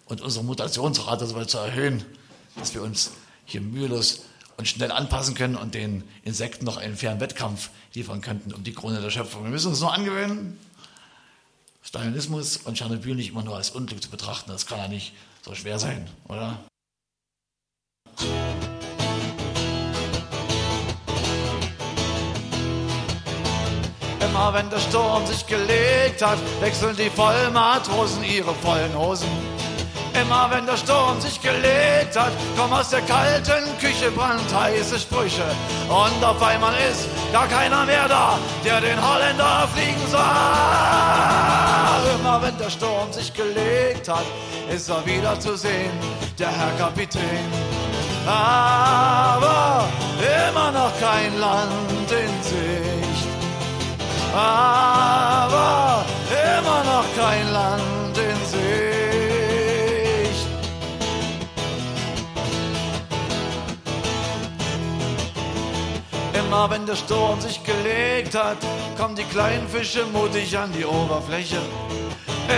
und 0.07 0.23
unsere 0.23 0.45
Mutationsrate 0.45 1.25
so 1.27 1.37
weit 1.37 1.51
zu 1.51 1.59
erhöhen, 1.59 2.05
dass 2.57 2.75
wir 2.75 2.83
uns 2.83 3.13
hier 3.45 3.61
mühelos 3.61 4.23
und 4.59 4.67
schnell 4.67 4.91
anpassen 4.91 5.35
können 5.35 5.55
und 5.55 5.75
den 5.75 6.03
Insekten 6.25 6.65
noch 6.65 6.77
einen 6.77 6.97
fairen 6.97 7.21
Wettkampf 7.21 7.71
liefern 7.95 8.21
könnten 8.21 8.53
um 8.53 8.65
die 8.65 8.73
Krone 8.73 9.01
der 9.01 9.11
Schöpfung. 9.11 9.45
Wir 9.45 9.51
müssen 9.51 9.69
uns 9.69 9.81
nur 9.81 9.95
angewöhnen, 9.95 10.59
Stalinismus 11.81 12.59
und 12.59 12.77
Tschernobyl 12.77 13.15
nicht 13.15 13.31
immer 13.31 13.45
nur 13.45 13.57
als 13.57 13.71
Unglück 13.71 14.03
zu 14.03 14.11
betrachten. 14.11 14.51
Das 14.51 14.67
kann 14.67 14.79
ja 14.79 14.89
nicht 14.89 15.15
so 15.43 15.55
schwer 15.55 15.79
sein, 15.79 16.11
oder? 16.27 16.59
Immer 24.21 24.55
wenn 24.55 24.69
der 24.71 24.81
Sturm 24.81 25.25
sich 25.27 25.47
gelegt 25.47 26.21
hat, 26.21 26.39
wechseln 26.61 26.97
die 26.97 27.11
Vollmatrosen 27.11 28.25
ihre 28.25 28.55
vollen 28.55 28.99
Hosen. 28.99 29.58
Immer 30.15 30.49
wenn 30.51 30.67
der 30.67 30.77
Sturm 30.77 31.21
sich 31.21 31.41
gelegt 31.41 32.17
hat, 32.17 32.33
kommen 32.57 32.73
aus 32.73 32.91
der 32.91 33.03
kalten 33.03 33.65
Küche 33.79 34.11
brandheiße 34.11 34.99
Sprüche. 34.99 35.45
Und 35.89 36.25
auf 36.25 36.43
einmal 36.43 36.75
ist 36.91 37.09
gar 37.33 37.47
keiner 37.47 37.85
mehr 37.85 38.09
da, 38.09 38.39
der 38.65 38.81
den 38.81 38.99
Holländer 39.01 39.69
fliegen 39.75 40.07
sah. 40.11 41.99
Immer 42.19 42.43
wenn 42.43 42.57
der 42.59 42.71
Sturm 42.71 43.13
sich 43.13 43.33
gelegt 43.33 44.09
hat, 44.09 44.25
ist 44.75 44.89
er 44.89 45.05
wieder 45.07 45.39
zu 45.39 45.57
sehen, 45.57 45.93
der 46.39 46.49
Herr 46.49 46.73
Kapitän. 46.79 47.53
Aber 48.27 49.89
immer 50.49 50.71
noch 50.73 50.93
kein 51.01 51.39
Land 51.39 52.11
in 52.11 52.43
Sicht. 52.43 53.29
Aber 54.35 56.05
immer 56.31 56.85
noch 56.85 57.05
kein 57.17 57.53
Land 57.53 57.98
Immer 66.49 66.71
wenn 66.71 66.87
der 66.87 66.97
Sturm 66.97 67.39
sich 67.43 67.63
gelegt 67.63 68.35
hat, 68.35 68.57
kommen 68.97 69.15
die 69.15 69.25
kleinen 69.25 69.69
Fische 69.69 70.07
mutig 70.07 70.57
an 70.57 70.73
die 70.73 70.87
Oberfläche. 70.87 71.59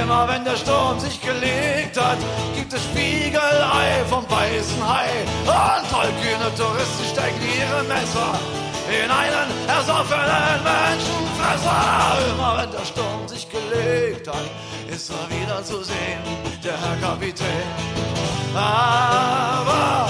Immer 0.00 0.28
wenn 0.28 0.44
der 0.44 0.54
Sturm 0.56 1.00
sich 1.00 1.20
gelegt 1.20 2.00
hat, 2.00 2.18
gibt 2.54 2.72
es 2.72 2.80
Spiegelei 2.84 4.04
vom 4.08 4.24
weißen 4.30 4.88
Hai. 4.88 5.08
Und 5.44 5.90
tollkühne 5.90 6.54
Touristen 6.56 7.04
stecken 7.12 7.42
ihre 7.42 7.82
Messer 7.82 8.38
in 8.86 9.10
einen 9.10 9.50
ersoffenen 9.66 10.62
Menschenfresser. 10.62 12.30
Immer 12.30 12.62
wenn 12.62 12.70
der 12.70 12.84
Sturm 12.84 13.26
sich 13.26 13.48
gelegt 13.50 14.28
hat, 14.28 14.46
ist 14.88 15.10
er 15.10 15.36
wieder 15.36 15.64
zu 15.64 15.82
sehen, 15.82 16.22
der 16.62 16.80
Herr 16.80 16.96
Kapitän. 17.08 17.66
Aber 18.54 20.09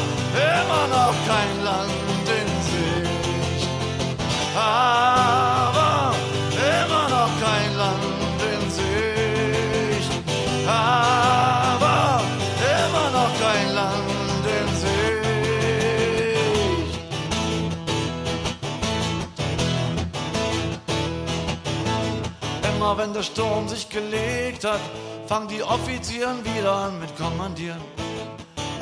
wenn 23.00 23.14
der 23.14 23.22
Sturm 23.22 23.66
sich 23.66 23.88
gelegt 23.88 24.62
hat, 24.64 24.80
fangen 25.26 25.48
die 25.48 25.62
Offizieren 25.62 26.44
wieder 26.44 26.70
an 26.70 27.00
mit 27.00 27.16
Kommandieren. 27.16 27.80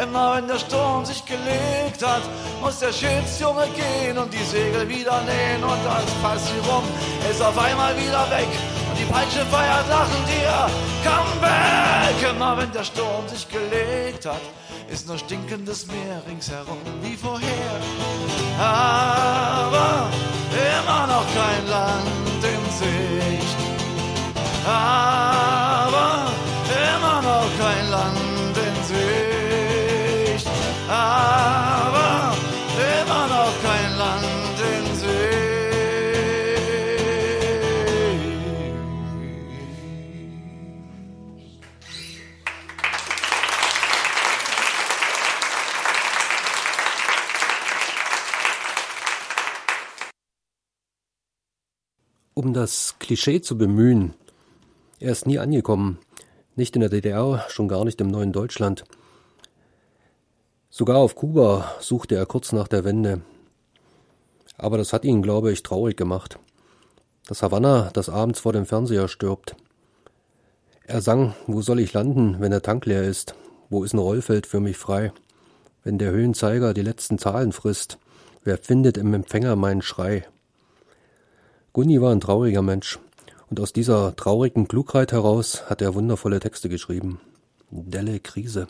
Immer 0.02 0.36
wenn 0.36 0.48
der 0.48 0.58
Sturm 0.58 1.04
sich 1.04 1.24
gelegt 1.24 2.04
hat, 2.04 2.22
muss 2.60 2.80
der 2.80 2.92
Schiffsjunge 2.92 3.68
gehen 3.76 4.18
und 4.18 4.32
die 4.34 4.42
Segel 4.42 4.88
wieder 4.88 5.20
nähen 5.22 5.62
und 5.62 5.80
das 5.84 6.10
Passivum 6.20 6.82
ist 7.30 7.40
auf 7.40 7.56
einmal 7.56 7.96
wieder 7.96 8.24
weg. 8.30 8.48
Und 8.90 8.98
die 8.98 9.04
Peitsche 9.04 9.44
feiert 9.52 9.88
lachen 9.88 10.22
dir, 10.26 10.56
come 11.06 11.34
back. 11.40 12.30
Immer 12.30 12.56
wenn 12.58 12.72
der 12.72 12.84
Sturm 12.84 13.28
sich 13.28 13.48
gelegt 13.48 14.26
hat, 14.26 14.42
ist 14.90 15.06
nur 15.06 15.18
stinkendes 15.18 15.86
Meer 15.86 16.22
ringsherum 16.28 16.78
wie 17.02 17.16
vorher. 17.16 17.74
Aber 18.58 20.08
immer 20.50 21.06
noch 21.06 21.26
kein 21.38 21.68
Land 21.68 22.42
in 22.42 22.64
Sicht. 22.78 23.47
Aber 24.68 26.32
immer 26.92 27.22
noch 27.22 27.48
kein 27.58 27.90
Land 27.90 28.56
in 28.56 28.84
Sicht 28.84 29.28
aber 30.88 32.34
immer 32.76 33.26
noch 33.28 33.62
kein 33.62 33.96
Land 33.98 34.60
in 34.60 34.94
Sicht. 34.94 35.08
Um 52.34 52.54
das 52.54 52.94
Klischee 53.00 53.40
zu 53.42 53.58
bemühen, 53.58 54.14
er 55.00 55.12
ist 55.12 55.26
nie 55.26 55.38
angekommen, 55.38 55.98
nicht 56.56 56.74
in 56.74 56.80
der 56.80 56.90
DDR, 56.90 57.44
schon 57.48 57.68
gar 57.68 57.84
nicht 57.84 58.00
im 58.00 58.08
neuen 58.08 58.32
Deutschland. 58.32 58.84
Sogar 60.70 60.98
auf 60.98 61.14
Kuba 61.14 61.72
suchte 61.80 62.16
er 62.16 62.26
kurz 62.26 62.52
nach 62.52 62.68
der 62.68 62.84
Wende. 62.84 63.22
Aber 64.56 64.76
das 64.76 64.92
hat 64.92 65.04
ihn, 65.04 65.22
glaube 65.22 65.52
ich, 65.52 65.62
traurig 65.62 65.96
gemacht. 65.96 66.38
Dass 67.26 67.42
Havanna 67.42 67.90
das 67.92 68.08
abends 68.08 68.40
vor 68.40 68.52
dem 68.52 68.66
Fernseher 68.66 69.08
stirbt. 69.08 69.54
Er 70.84 71.00
sang, 71.00 71.34
wo 71.46 71.62
soll 71.62 71.80
ich 71.80 71.92
landen, 71.92 72.40
wenn 72.40 72.50
der 72.50 72.62
Tank 72.62 72.86
leer 72.86 73.04
ist? 73.04 73.34
Wo 73.70 73.84
ist 73.84 73.92
ein 73.92 73.98
Rollfeld 73.98 74.46
für 74.46 74.60
mich 74.60 74.76
frei? 74.76 75.12
Wenn 75.84 75.98
der 75.98 76.10
Höhenzeiger 76.10 76.74
die 76.74 76.82
letzten 76.82 77.18
Zahlen 77.18 77.52
frisst, 77.52 77.98
wer 78.42 78.58
findet 78.58 78.96
im 78.96 79.14
Empfänger 79.14 79.54
meinen 79.54 79.82
Schrei? 79.82 80.26
Gunni 81.72 82.00
war 82.00 82.10
ein 82.12 82.20
trauriger 82.20 82.62
Mensch, 82.62 82.98
und 83.50 83.60
aus 83.60 83.72
dieser 83.72 84.14
traurigen 84.16 84.68
Klugheit 84.68 85.12
heraus 85.12 85.64
hat 85.68 85.82
er 85.82 85.94
wundervolle 85.94 86.40
Texte 86.40 86.68
geschrieben. 86.68 87.20
Delle 87.70 88.20
Krise. 88.20 88.66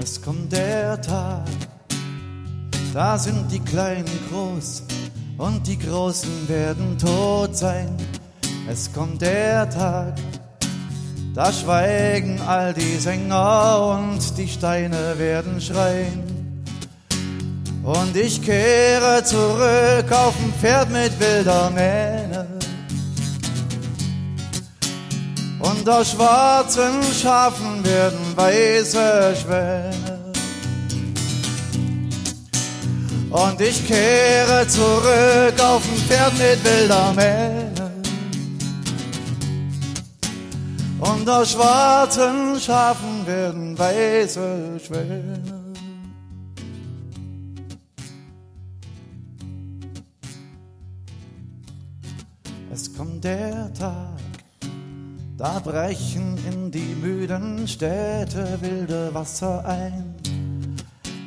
Es 0.00 0.22
kommt 0.22 0.52
der 0.52 1.00
Tag, 1.00 1.46
da 2.94 3.18
sind 3.18 3.52
die 3.52 3.60
Kleinen 3.60 4.06
groß 4.30 4.84
und 5.36 5.66
die 5.66 5.78
Großen 5.78 6.48
werden 6.48 6.96
tot 6.98 7.56
sein. 7.56 7.94
Es 8.68 8.92
kommt 8.92 9.20
der 9.22 9.68
Tag, 9.68 10.16
da 11.38 11.52
schweigen 11.52 12.40
all 12.40 12.74
die 12.74 12.96
Sänger 12.96 13.96
und 13.96 14.36
die 14.36 14.48
Steine 14.48 15.16
werden 15.18 15.60
schreien. 15.60 16.64
Und 17.84 18.16
ich 18.16 18.42
kehre 18.42 19.22
zurück 19.22 20.10
auf 20.10 20.34
dem 20.36 20.52
Pferd 20.54 20.90
mit 20.90 21.12
wilder 21.20 21.70
Mähne. 21.70 22.48
Und 25.60 25.88
aus 25.88 26.10
schwarzen 26.10 27.04
Schafen 27.22 27.84
werden 27.84 28.34
weiße 28.34 29.36
Schwäne. 29.40 30.32
Und 33.30 33.60
ich 33.60 33.86
kehre 33.86 34.66
zurück 34.66 35.54
auf 35.62 35.82
dem 35.84 36.02
Pferd 36.02 36.32
mit 36.36 36.64
wilder 36.64 37.12
Mähne. 37.12 37.77
Und 41.28 41.34
aus 41.34 41.52
schwarzen 41.52 42.58
Schafen 42.58 43.26
werden 43.26 43.78
weiße 43.78 44.80
Schwäne. 44.82 45.42
Es 52.72 52.96
kommt 52.96 53.22
der 53.24 53.70
Tag, 53.74 54.16
da 55.36 55.58
brechen 55.58 56.38
in 56.50 56.70
die 56.70 56.96
müden 56.98 57.68
Städte 57.68 58.56
wilde 58.62 59.10
Wasser 59.12 59.62
ein. 59.66 60.14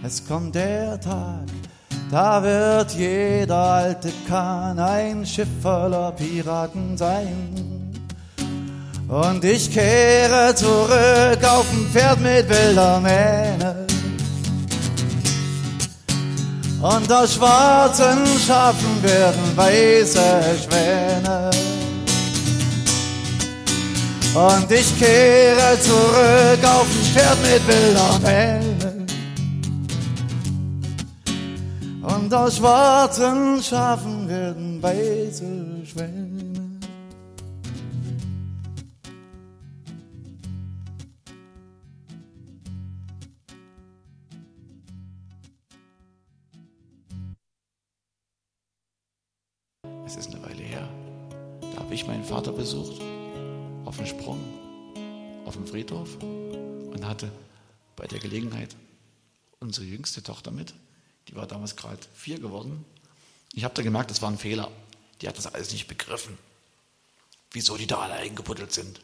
Es 0.03 0.27
kommt 0.27 0.55
der 0.55 0.99
Tag, 0.99 1.45
da 2.09 2.41
wird 2.41 2.89
jeder 2.93 3.55
alte 3.55 4.11
Kahn 4.27 4.79
ein 4.79 5.23
Schiff 5.27 5.61
voller 5.61 6.11
Piraten 6.13 6.97
sein. 6.97 7.70
Und 9.11 9.43
ich 9.43 9.69
kehre 9.69 10.55
zurück 10.55 11.43
auf 11.43 11.65
dem 11.69 11.85
Pferd 11.91 12.21
mit 12.21 12.47
wilder 12.47 12.97
Mähne. 13.01 13.85
Und 16.81 17.11
aus 17.11 17.33
schwarzen 17.33 18.25
Schafen 18.47 19.03
werden 19.03 19.57
weiße 19.57 20.41
Schwäne. 20.63 21.51
Und 24.33 24.71
ich 24.71 24.97
kehre 24.97 25.77
zurück 25.81 26.63
auf 26.63 26.87
dem 26.87 27.03
Pferd 27.11 27.37
mit 27.41 27.67
wilder 27.67 28.19
Mähne. 28.23 29.05
Und 32.01 32.33
aus 32.33 32.55
schwarzen 32.55 33.61
Schafen 33.61 34.29
werden 34.29 34.81
weiße 34.81 35.85
Schwäne. 35.85 36.50
Habe 51.91 51.99
ich 51.99 52.07
meinen 52.07 52.23
Vater 52.23 52.53
besucht, 52.53 53.01
auf 53.83 53.97
dem 53.97 54.05
Sprung, 54.05 54.39
auf 55.45 55.55
dem 55.55 55.67
Friedhof 55.67 56.07
und 56.21 57.05
hatte 57.05 57.29
bei 57.97 58.07
der 58.07 58.19
Gelegenheit 58.19 58.77
unsere 59.59 59.85
jüngste 59.85 60.23
Tochter 60.23 60.51
mit. 60.51 60.73
Die 61.27 61.35
war 61.35 61.47
damals 61.47 61.75
gerade 61.75 61.99
vier 62.13 62.39
geworden. 62.39 62.85
Ich 63.51 63.65
habe 63.65 63.73
da 63.73 63.81
gemerkt, 63.81 64.09
das 64.09 64.21
war 64.21 64.31
ein 64.31 64.37
Fehler. 64.37 64.71
Die 65.19 65.27
hat 65.27 65.37
das 65.37 65.53
alles 65.53 65.73
nicht 65.73 65.89
begriffen, 65.89 66.37
wieso 67.51 67.75
die 67.75 67.87
da 67.87 67.99
alle 67.99 68.13
eingebuddelt 68.13 68.71
sind. 68.71 69.01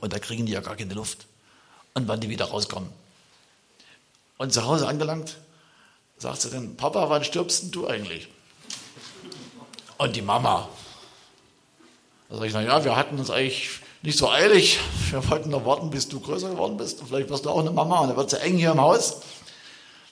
Und 0.00 0.14
da 0.14 0.18
kriegen 0.18 0.46
die 0.46 0.52
ja 0.52 0.62
gar 0.62 0.76
keine 0.76 0.94
Luft. 0.94 1.26
Und 1.92 2.08
wann 2.08 2.22
die 2.22 2.30
wieder 2.30 2.46
rauskommen. 2.46 2.88
Und 4.38 4.54
zu 4.54 4.64
Hause 4.64 4.88
angelangt, 4.88 5.36
sagt 6.16 6.40
sie 6.40 6.48
dann, 6.48 6.74
Papa, 6.78 7.10
wann 7.10 7.22
stirbst 7.22 7.64
denn 7.64 7.70
du 7.70 7.86
eigentlich? 7.86 8.28
Und 9.98 10.16
die 10.16 10.22
Mama. 10.22 10.70
Da 12.34 12.38
sage 12.38 12.48
ich, 12.48 12.54
naja, 12.54 12.84
wir 12.84 12.96
hatten 12.96 13.16
uns 13.16 13.30
eigentlich 13.30 13.78
nicht 14.02 14.18
so 14.18 14.28
eilig. 14.28 14.80
Wir 15.10 15.30
wollten 15.30 15.50
noch 15.50 15.64
warten, 15.64 15.90
bis 15.90 16.08
du 16.08 16.18
größer 16.18 16.50
geworden 16.50 16.76
bist. 16.76 17.00
Und 17.00 17.06
vielleicht 17.06 17.30
wirst 17.30 17.44
du 17.44 17.50
auch 17.50 17.60
eine 17.60 17.70
Mama. 17.70 18.00
Und 18.00 18.08
dann 18.08 18.16
wird 18.16 18.32
es 18.32 18.36
ja 18.36 18.44
eng 18.44 18.56
hier 18.56 18.72
im 18.72 18.80
Haus. 18.80 19.20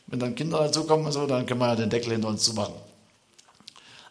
Wenn 0.07 0.21
dann 0.21 0.37
Kinder 0.37 0.61
dazukommen 0.61 1.05
und 1.07 1.11
so, 1.11 1.27
dann 1.27 1.47
können 1.47 1.59
wir 1.59 1.67
ja 1.67 1.75
den 1.75 1.91
Deckel 1.91 2.13
hinter 2.13 2.29
uns 2.29 2.45
zumachen. 2.45 2.75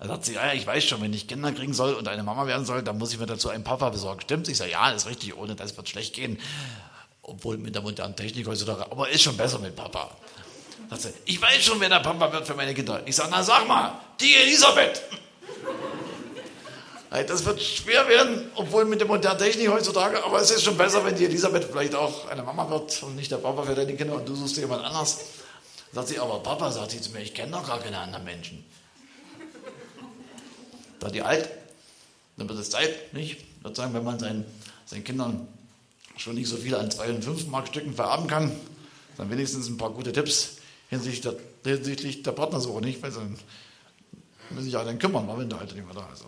Da 0.02 0.08
sagt 0.08 0.26
sie, 0.26 0.34
ja, 0.34 0.52
ich 0.52 0.68
weiß 0.68 0.84
schon, 0.84 1.00
wenn 1.00 1.14
ich 1.14 1.26
Kinder 1.26 1.54
kriegen 1.54 1.74
soll 1.74 1.94
und 1.94 2.06
eine 2.10 2.22
Mama 2.22 2.48
werden 2.48 2.66
soll, 2.66 2.84
dann 2.84 2.98
muss 2.98 3.14
ich 3.14 3.20
mir 3.20 3.28
dazu 3.28 3.48
einen 3.48 3.64
Papa 3.64 3.90
besorgen. 3.92 4.20
Stimmt? 4.20 4.50
Ich 4.50 4.58
sage, 4.58 4.72
ja, 4.72 4.92
das 4.92 5.04
ist 5.04 5.10
richtig, 5.10 5.38
ohne 5.38 5.56
das 5.56 5.78
wird 5.78 5.88
schlecht 5.88 6.14
gehen. 6.14 6.38
Obwohl 7.22 7.58
mit 7.58 7.76
der 7.76 7.82
modernen 7.82 8.18
Technik 8.18 8.46
heutzutage, 8.46 8.92
aber 8.92 9.08
ist 9.08 9.22
schon 9.22 9.38
besser 9.38 9.60
mit 9.60 9.78
Papa. 9.78 10.12
Sagt 10.90 11.04
sie, 11.04 11.14
ich 11.24 11.42
weiß 11.42 11.64
schon, 11.64 11.80
wer 11.80 11.88
der 11.88 12.00
Papa 12.00 12.30
wird 12.34 12.46
für 12.46 12.56
meine 12.56 12.74
Kinder. 12.74 13.04
Ich 13.06 13.16
sage, 13.16 13.30
na 13.32 13.42
sag 13.42 13.66
mal, 13.70 13.94
die 14.20 14.36
Elisabeth. 14.36 15.02
Das 17.12 17.44
wird 17.44 17.62
schwer 17.62 18.08
werden, 18.08 18.50
obwohl 18.56 18.86
mit 18.86 19.02
der 19.02 19.08
modernen 19.08 19.38
Technik 19.38 19.70
heutzutage, 19.70 20.24
aber 20.24 20.40
es 20.40 20.50
ist 20.50 20.64
schon 20.64 20.78
besser, 20.78 21.04
wenn 21.04 21.14
die 21.14 21.26
Elisabeth 21.26 21.66
vielleicht 21.66 21.94
auch 21.94 22.30
eine 22.30 22.42
Mama 22.42 22.70
wird 22.70 23.04
und 23.04 23.18
nicht 23.18 23.30
der 23.30 23.38
Papa 23.38 23.64
für 23.64 23.76
deine 23.76 23.94
Kinder 23.98 24.16
und 24.16 24.30
du 24.30 24.34
suchst 24.34 24.56
dir 24.56 24.62
jemand 24.62 24.86
anders. 24.86 25.20
Sagt 25.92 26.08
sie, 26.08 26.20
aber 26.20 26.40
Papa, 26.40 26.72
sagt 26.72 26.92
sie 26.92 27.02
zu 27.02 27.12
mir, 27.12 27.20
ich 27.20 27.34
kenne 27.34 27.52
doch 27.52 27.68
gar 27.68 27.80
keine 27.80 27.98
anderen 27.98 28.24
Menschen. 28.24 28.64
Da 31.02 31.10
die 31.10 31.22
alt, 31.22 31.50
dann 32.38 32.48
wird 32.48 32.60
es 32.60 32.70
Zeit, 32.70 33.12
nicht? 33.14 33.44
Sozusagen, 33.62 33.94
wenn 33.94 34.06
man 34.06 34.18
seinen, 34.18 34.46
seinen 34.86 35.04
Kindern 35.04 35.50
schon 36.16 36.36
nicht 36.36 36.48
so 36.48 36.56
viel 36.56 36.76
an 36.76 36.90
2 36.90 37.10
und 37.10 37.26
5 37.26 37.48
Mark 37.48 37.68
Stücken 37.68 37.94
vererben 37.94 38.28
kann, 38.28 38.56
dann 39.18 39.30
wenigstens 39.30 39.68
ein 39.68 39.76
paar 39.76 39.90
gute 39.90 40.14
Tipps 40.14 40.60
hinsichtlich 40.90 41.36
der, 41.66 41.76
hinsichtlich 41.76 42.24
der 42.24 42.32
Partnersuche, 42.32 42.80
nicht? 42.80 43.02
Weil 43.02 43.12
dann 43.12 43.38
müssen 44.52 44.64
sich 44.64 44.74
ja 44.74 44.86
dann 44.86 44.98
kümmern, 44.98 45.28
wenn 45.38 45.50
der 45.50 45.60
Alte 45.60 45.76
nicht 45.76 45.86
mehr 45.86 45.94
da 45.96 46.08
ist. 46.14 46.24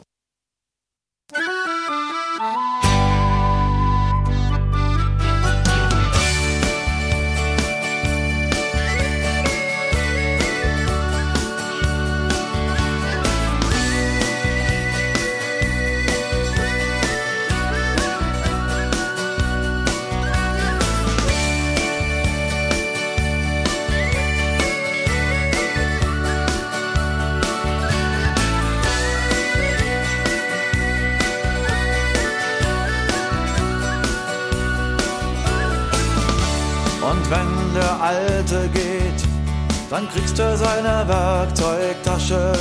Dann 39.94 40.10
kriegst 40.10 40.40
du 40.40 40.58
seine 40.58 41.08
Werkzeugtasche, 41.08 42.54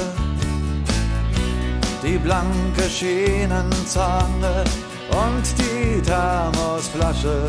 die 2.03 2.19
blanke 2.19 2.83
Schienenzange 2.91 4.65
und 5.09 5.45
die 5.57 6.03
Thermosflasche. 6.03 7.47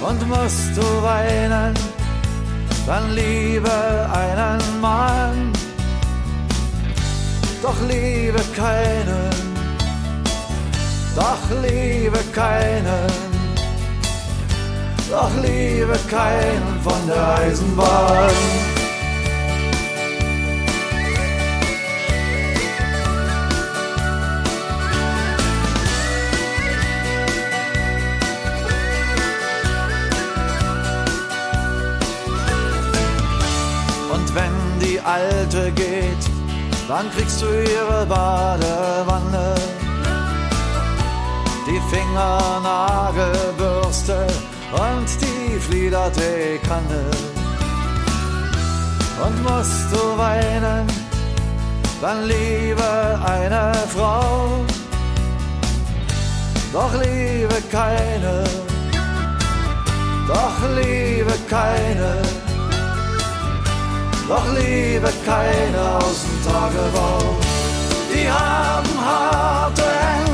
Und 0.00 0.28
musst 0.28 0.76
du 0.76 1.02
weinen, 1.02 1.74
dann 2.86 3.14
liebe 3.16 4.08
einen 4.12 4.80
Mann, 4.80 5.52
doch 7.62 7.80
liebe 7.88 8.40
keinen, 8.54 9.34
doch 11.16 11.42
liebe 11.60 12.18
keinen 12.32 13.31
doch 15.12 15.30
liebe 15.42 15.98
keinen 16.08 16.80
von 16.82 17.06
der 17.06 17.34
Eisenbahn. 17.34 18.30
Und 34.14 34.34
wenn 34.34 34.80
die 34.80 34.98
Alte 35.00 35.70
geht, 35.72 36.30
dann 36.88 37.10
kriegst 37.14 37.42
du 37.42 37.46
ihre 37.46 38.06
Badewanne, 38.06 39.54
die 41.66 41.80
Fingernagelbürste 41.94 44.26
und 44.72 45.06
die 45.20 45.58
fliederte 45.58 46.58
Kanne. 46.66 47.04
Und 49.24 49.42
musst 49.42 49.92
du 49.92 50.18
weinen, 50.18 50.86
dann 52.00 52.26
liebe 52.26 53.20
eine 53.24 53.72
Frau, 53.94 54.64
doch 56.72 56.92
liebe 56.94 57.62
keine, 57.70 58.44
doch 60.26 60.56
liebe 60.76 61.34
keine, 61.48 62.22
doch 64.28 64.46
liebe 64.54 65.12
keine 65.24 65.96
aus 65.98 66.24
dem 66.24 66.52
Tagebau. 66.52 67.38
Die 68.12 68.28
haben 68.28 68.88
harte 69.00 69.82
Hände 69.82 70.31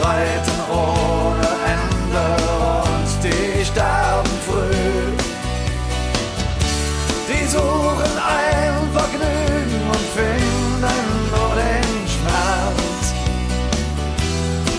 streiten 0.00 0.60
ohne 0.72 1.48
Ende 1.76 2.26
und 2.84 3.10
die 3.22 3.64
sterben 3.64 4.36
früh. 4.46 5.12
Die 7.28 7.46
suchen 7.46 8.14
ein 8.16 8.74
Vergnügen 8.94 9.82
und 9.94 10.06
finden 10.16 11.00
nur 11.32 11.52
den 11.54 11.90
Schmerz. 12.14 13.02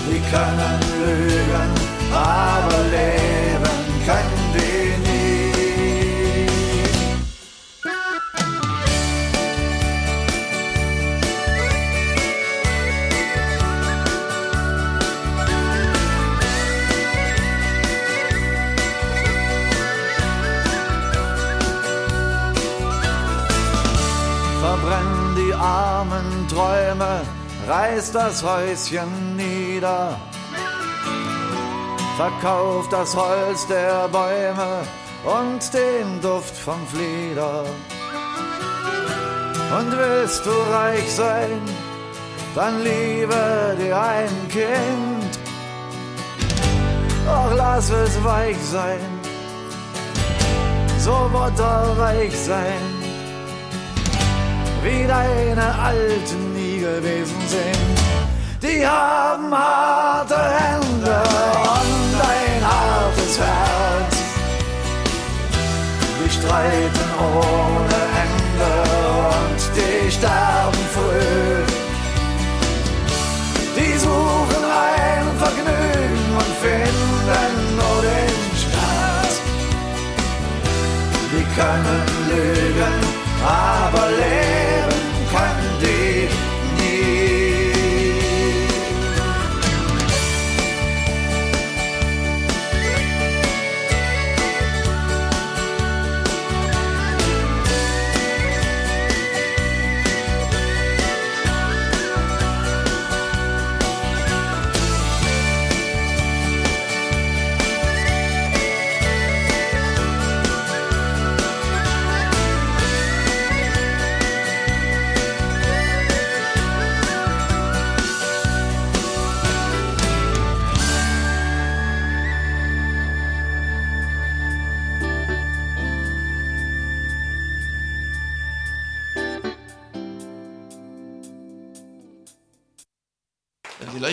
Die 0.08 0.22
können 0.32 0.80
lügen, 1.06 1.72
aber 2.14 2.71
reißt 27.72 28.14
das 28.16 28.44
Häuschen 28.44 29.38
nieder. 29.38 30.18
Verkauft 32.18 32.92
das 32.92 33.16
Holz 33.16 33.66
der 33.68 34.10
Bäume 34.10 34.72
und 35.40 35.62
den 35.74 36.22
Duft 36.22 36.56
vom 36.58 36.82
Flieder. 36.88 37.64
Und 39.78 39.90
willst 39.98 40.46
du 40.46 40.56
reich 40.80 41.10
sein, 41.10 41.62
dann 42.56 42.84
liebe 42.84 43.78
dir 43.80 44.02
ein 44.02 44.36
Kind. 44.50 45.32
Doch 47.26 47.56
lass 47.56 47.90
es 47.90 48.22
weich 48.24 48.62
sein, 48.78 49.00
so 51.00 51.16
butterweich 51.32 52.38
sein 52.38 53.02
wie 54.84 55.06
deine 55.06 55.76
Alten 55.80 56.51
gewesen 56.82 57.41
sind. 57.48 57.98
Die 58.63 58.86
haben 58.86 59.54
harte 59.54 60.36
Hände 60.36 61.17
und 61.78 62.13
ein 62.34 62.62
hartes 62.74 63.34
Herz. 63.39 64.15
Die 66.17 66.30
streiten 66.38 67.10
ohne 67.20 68.00
Ende 68.26 68.74
und 69.38 69.62
die 69.78 70.12
sterben 70.12 70.84
früh. 70.96 71.63
Die 73.78 73.98
suchen 74.00 74.63
ein 74.89 75.26
Vergnügen 75.44 76.26
und 76.41 76.52
finden 76.65 77.54
nur 77.80 77.98
den 78.10 78.39
Spaß. 78.63 79.34
Die 81.32 81.46
können 81.60 82.06
lügen, 82.30 82.96
aber 83.46 84.08
leben 84.10 84.61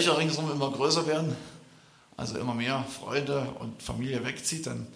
Löcher 0.08 0.18
ringsum 0.18 0.50
immer 0.50 0.70
größer 0.70 1.06
werden, 1.06 1.36
also 2.16 2.38
immer 2.38 2.54
mehr 2.54 2.82
Freunde 2.84 3.42
und 3.58 3.82
Familie 3.82 4.24
wegzieht, 4.24 4.66
dann, 4.66 4.86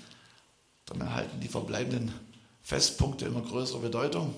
dann 0.87 1.03
erhalten 1.03 1.39
die 1.41 1.49
verbleibenden 1.49 2.13
Festpunkte 2.63 3.27
immer 3.27 3.43
größere 3.43 3.81
Bedeutung. 3.81 4.35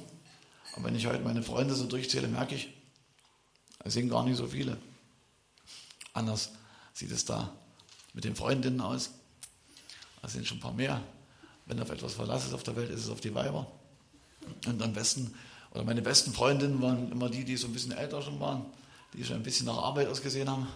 Und 0.74 0.84
wenn 0.84 0.96
ich 0.96 1.06
heute 1.06 1.22
meine 1.22 1.42
Freunde 1.42 1.74
so 1.74 1.86
durchzähle, 1.86 2.26
merke 2.26 2.56
ich, 2.56 2.70
es 3.84 3.92
sind 3.94 4.08
gar 4.08 4.24
nicht 4.24 4.36
so 4.36 4.48
viele. 4.48 4.76
Anders 6.12 6.50
sieht 6.92 7.12
es 7.12 7.24
da 7.24 7.52
mit 8.12 8.24
den 8.24 8.34
Freundinnen 8.34 8.80
aus. 8.80 9.10
Es 10.22 10.32
sind 10.32 10.46
schon 10.46 10.58
ein 10.58 10.60
paar 10.60 10.72
mehr. 10.72 11.00
Wenn 11.66 11.80
auf 11.80 11.90
etwas 11.90 12.14
Verlass 12.14 12.46
ist 12.46 12.54
auf 12.54 12.64
der 12.64 12.74
Welt, 12.74 12.90
ist 12.90 13.04
es 13.04 13.10
auf 13.10 13.20
die 13.20 13.34
Weiber. 13.34 13.70
Und 14.66 14.82
am 14.82 14.92
besten, 14.92 15.34
oder 15.70 15.84
meine 15.84 16.02
besten 16.02 16.32
Freundinnen 16.32 16.82
waren 16.82 17.12
immer 17.12 17.28
die, 17.28 17.44
die 17.44 17.56
so 17.56 17.68
ein 17.68 17.72
bisschen 17.72 17.92
älter 17.92 18.22
schon 18.22 18.40
waren 18.40 18.66
die 19.14 19.24
schon 19.24 19.36
ein 19.36 19.42
bisschen 19.42 19.66
nach 19.66 19.78
Arbeit 19.78 20.08
ausgesehen 20.08 20.50
haben, 20.50 20.66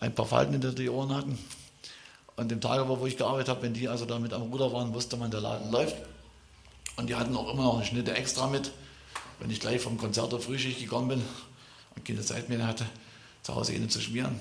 ein 0.00 0.14
paar 0.14 0.26
Falten 0.26 0.52
hinter 0.52 0.72
die 0.72 0.88
Ohren 0.88 1.14
hatten. 1.14 1.38
Und 2.36 2.52
im 2.52 2.60
Tagebau, 2.60 3.00
wo 3.00 3.06
ich 3.06 3.16
gearbeitet 3.16 3.48
habe, 3.48 3.62
wenn 3.62 3.74
die 3.74 3.88
also 3.88 4.04
damit 4.04 4.32
am 4.32 4.42
Ruder 4.42 4.72
waren, 4.72 4.92
wusste 4.92 5.16
man, 5.16 5.30
der 5.30 5.40
Laden 5.40 5.70
läuft. 5.70 5.96
Und 6.96 7.08
die 7.08 7.14
hatten 7.14 7.36
auch 7.36 7.52
immer 7.52 7.64
noch 7.64 7.76
eine 7.76 7.84
Schnitte 7.84 8.14
extra 8.14 8.46
mit, 8.46 8.72
wenn 9.38 9.50
ich 9.50 9.60
gleich 9.60 9.80
vom 9.80 9.98
Konzert 9.98 10.32
der 10.32 10.40
Frühschicht 10.40 10.80
gekommen 10.80 11.08
bin 11.08 11.22
und 11.94 12.04
keine 12.04 12.22
Zeit 12.22 12.48
mehr 12.48 12.66
hatte, 12.66 12.86
zu 13.42 13.54
Hause 13.54 13.72
ihnen 13.72 13.88
zu 13.90 14.00
schmieren. 14.00 14.38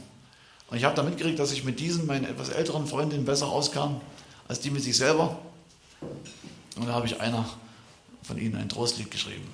Und 0.69 0.77
ich 0.77 0.83
habe 0.83 0.95
da 0.95 1.03
mitgekriegt, 1.03 1.39
dass 1.39 1.51
ich 1.51 1.63
mit 1.63 1.79
diesen, 1.79 2.05
meinen 2.05 2.25
etwas 2.25 2.49
älteren 2.49 2.87
Freundinnen, 2.87 3.25
besser 3.25 3.47
auskam, 3.47 4.01
als 4.47 4.59
die 4.59 4.71
mit 4.71 4.83
sich 4.83 4.97
selber. 4.97 5.37
Und 6.75 6.87
da 6.87 6.93
habe 6.93 7.05
ich 7.05 7.19
einer 7.21 7.47
von 8.23 8.37
ihnen 8.37 8.55
ein 8.55 8.69
Trostlied 8.69 9.11
geschrieben. 9.11 9.47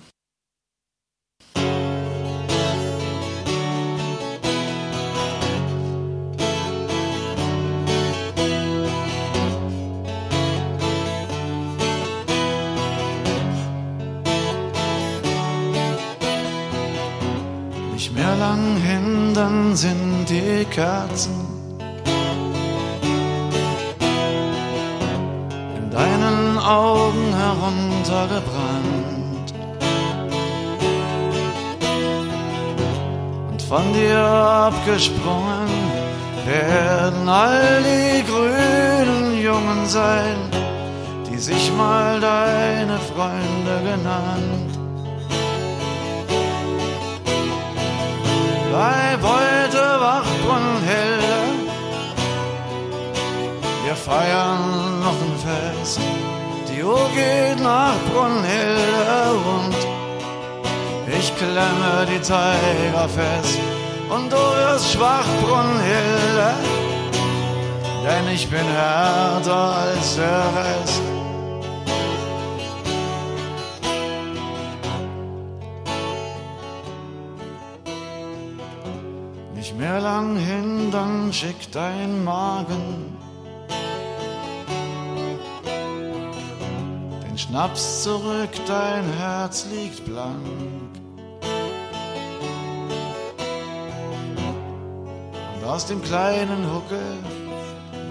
Lang 18.41 18.77
hin, 18.89 19.33
dann 19.35 19.75
sind 19.75 20.25
die 20.27 20.65
Kerzen 20.65 21.35
in 25.77 25.85
deinen 25.99 26.57
Augen 26.57 27.25
heruntergebrannt. 27.43 29.47
Und 33.51 33.61
von 33.71 33.85
dir 33.93 34.23
abgesprungen 34.69 35.69
werden 36.53 37.29
all 37.29 37.63
die 37.89 38.17
grünen 38.31 39.25
Jungen 39.49 39.81
sein, 39.99 40.37
die 41.27 41.37
sich 41.37 41.71
mal 41.77 42.19
deine 42.19 42.97
Freunde 43.11 43.75
genannt. 43.91 44.70
Bleib 48.71 49.21
heute 49.21 49.83
wach 49.99 50.33
und 50.55 50.81
helle. 50.91 51.39
Wir 53.83 53.95
feiern 53.95 55.01
noch 55.01 55.19
ein 55.27 55.35
Fest. 55.45 55.99
Die 56.69 56.81
Uhr 56.81 57.09
geht 57.13 57.61
nach 57.61 57.97
Brunhilde 58.09 59.19
und 59.55 59.75
ich 61.19 61.35
klemme 61.35 62.07
die 62.09 62.21
Zeiger 62.21 63.09
fest. 63.09 63.59
Und 64.09 64.31
du 64.31 64.37
wirst 64.37 64.93
schwach, 64.93 65.27
Brunhilde, 65.41 66.53
denn 68.05 68.33
ich 68.33 68.49
bin 68.49 68.65
härter 68.65 69.75
als 69.83 70.15
der 70.15 70.43
Rest. 70.55 71.10
Mehr 79.81 79.99
lang 79.99 80.37
hin, 80.37 80.91
dann 80.91 81.33
schick 81.33 81.71
dein 81.71 82.23
Magen 82.23 83.17
den 87.27 87.35
Schnaps 87.35 88.03
zurück, 88.03 88.53
dein 88.67 89.03
Herz 89.17 89.65
liegt 89.73 90.05
blank. 90.05 90.45
Und 95.55 95.63
aus 95.67 95.87
dem 95.87 96.03
kleinen 96.03 96.63
Huckel 96.71 97.17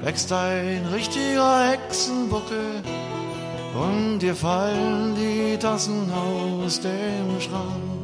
wächst 0.02 0.32
ein 0.32 0.84
richtiger 0.92 1.70
Hexenbuckel 1.70 2.82
und 3.74 4.18
dir 4.18 4.34
fallen 4.34 5.14
die 5.14 5.56
Tassen 5.56 6.10
aus 6.12 6.80
dem 6.80 7.40
Schrank. 7.40 7.99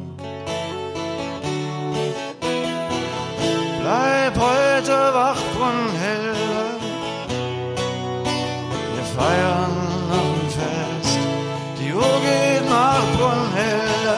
Bleib 3.87 4.35
heute 4.35 4.97
wach, 5.13 5.41
Brunhilde. 5.55 6.75
Wir 8.93 9.05
feiern 9.15 9.77
noch 10.09 10.33
ein 10.35 10.49
Fest. 10.59 11.19
Die 11.79 11.93
Uhr 11.93 12.17
geht 12.27 12.69
nach 12.69 13.05
Brunhilde 13.15 14.17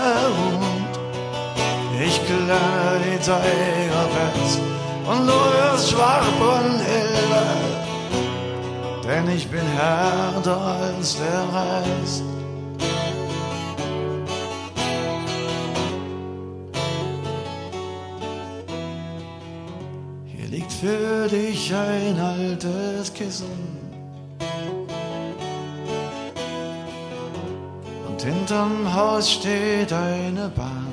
und 0.55 2.01
ich 2.01 2.19
klemme 2.25 2.99
die 3.05 3.21
Zeiger 3.21 4.05
fest. 4.15 4.59
Und 5.05 5.27
du 5.27 5.33
wirst 5.33 5.91
schwach, 5.91 6.27
Brunhilde, 6.39 7.45
denn 9.07 9.29
ich 9.29 9.47
bin 9.51 9.67
härter 9.77 10.59
als 10.81 11.15
der 11.17 11.43
Rest. 11.53 12.38
Für 20.79 21.27
dich 21.27 21.73
ein 21.73 22.17
altes 22.19 23.11
Kissen. 23.13 23.79
Und 28.07 28.21
hinterm 28.21 28.93
Haus 28.93 29.29
steht 29.29 29.91
eine 29.91 30.47
Bank. 30.49 30.85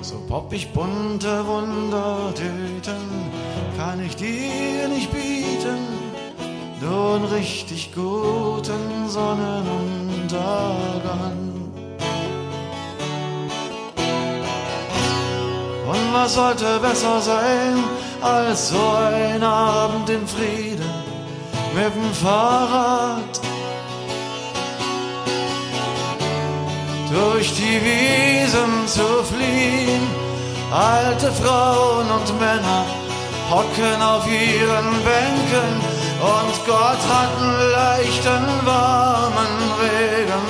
So 0.00 0.16
poppig 0.28 0.72
bunte 0.72 1.46
Wundertüten 1.46 3.30
kann 3.76 4.04
ich 4.04 4.16
dir 4.16 4.88
nicht 4.88 5.12
bieten. 5.12 5.78
Nur 6.80 7.14
einen 7.14 7.26
richtig 7.26 7.94
guten 7.94 9.08
Sonnenuntergang. 9.08 11.61
Und 15.92 16.14
was 16.14 16.34
sollte 16.34 16.78
besser 16.78 17.20
sein 17.20 17.84
als 18.22 18.68
so 18.68 18.84
ein 18.96 19.42
Abend 19.42 20.08
im 20.08 20.26
Frieden 20.26 20.90
mit 21.74 21.94
dem 21.94 22.12
Fahrrad 22.14 23.40
durch 27.12 27.52
die 27.54 27.78
Wiesen 27.86 28.86
zu 28.86 29.06
fliehen. 29.30 30.06
Alte 30.72 31.30
Frauen 31.32 32.06
und 32.10 32.40
Männer 32.40 32.84
hocken 33.50 34.00
auf 34.02 34.26
ihren 34.26 34.88
Bänken 35.04 35.72
und 36.22 36.54
Gott 36.66 37.02
hat 37.12 37.32
einen 37.38 37.72
leichten, 37.72 38.44
warmen 38.64 39.54
Regen 39.82 40.46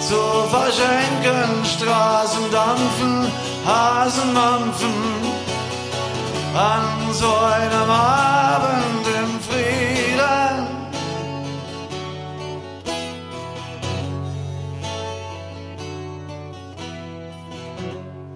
zu 0.00 0.20
verschenken. 0.48 1.64
Straßen 1.64 2.50
dampfen, 2.50 3.30
Hasen 3.70 4.32
mampfen 4.32 4.94
an 6.56 7.12
so 7.12 7.28
einem 7.28 7.88
Abend 7.88 9.04
im 9.20 9.30
Frieden. 9.46 10.66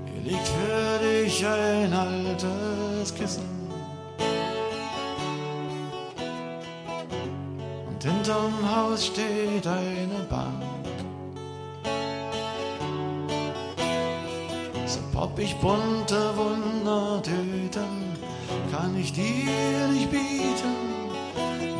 Hier 0.06 0.22
liegt 0.30 0.46
für 0.46 0.98
dich 1.04 1.44
ein 1.44 1.92
altes 1.92 3.12
Kissen. 3.12 3.50
Und 7.88 8.04
hinterm 8.04 8.54
Haus 8.72 9.06
steht 9.06 9.66
eine 9.66 10.20
Bank. 10.30 10.73
So 15.14 15.20
poppig 15.20 15.54
bunte 15.60 16.36
Wundertüten 16.36 18.18
kann 18.72 18.96
ich 18.98 19.12
dir 19.12 19.86
nicht 19.92 20.10
bieten, 20.10 20.74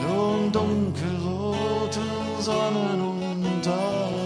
nur 0.01 0.39
im 0.39 0.53
dunkelroten 0.53 2.03
Sonnenuntergang. 2.39 4.24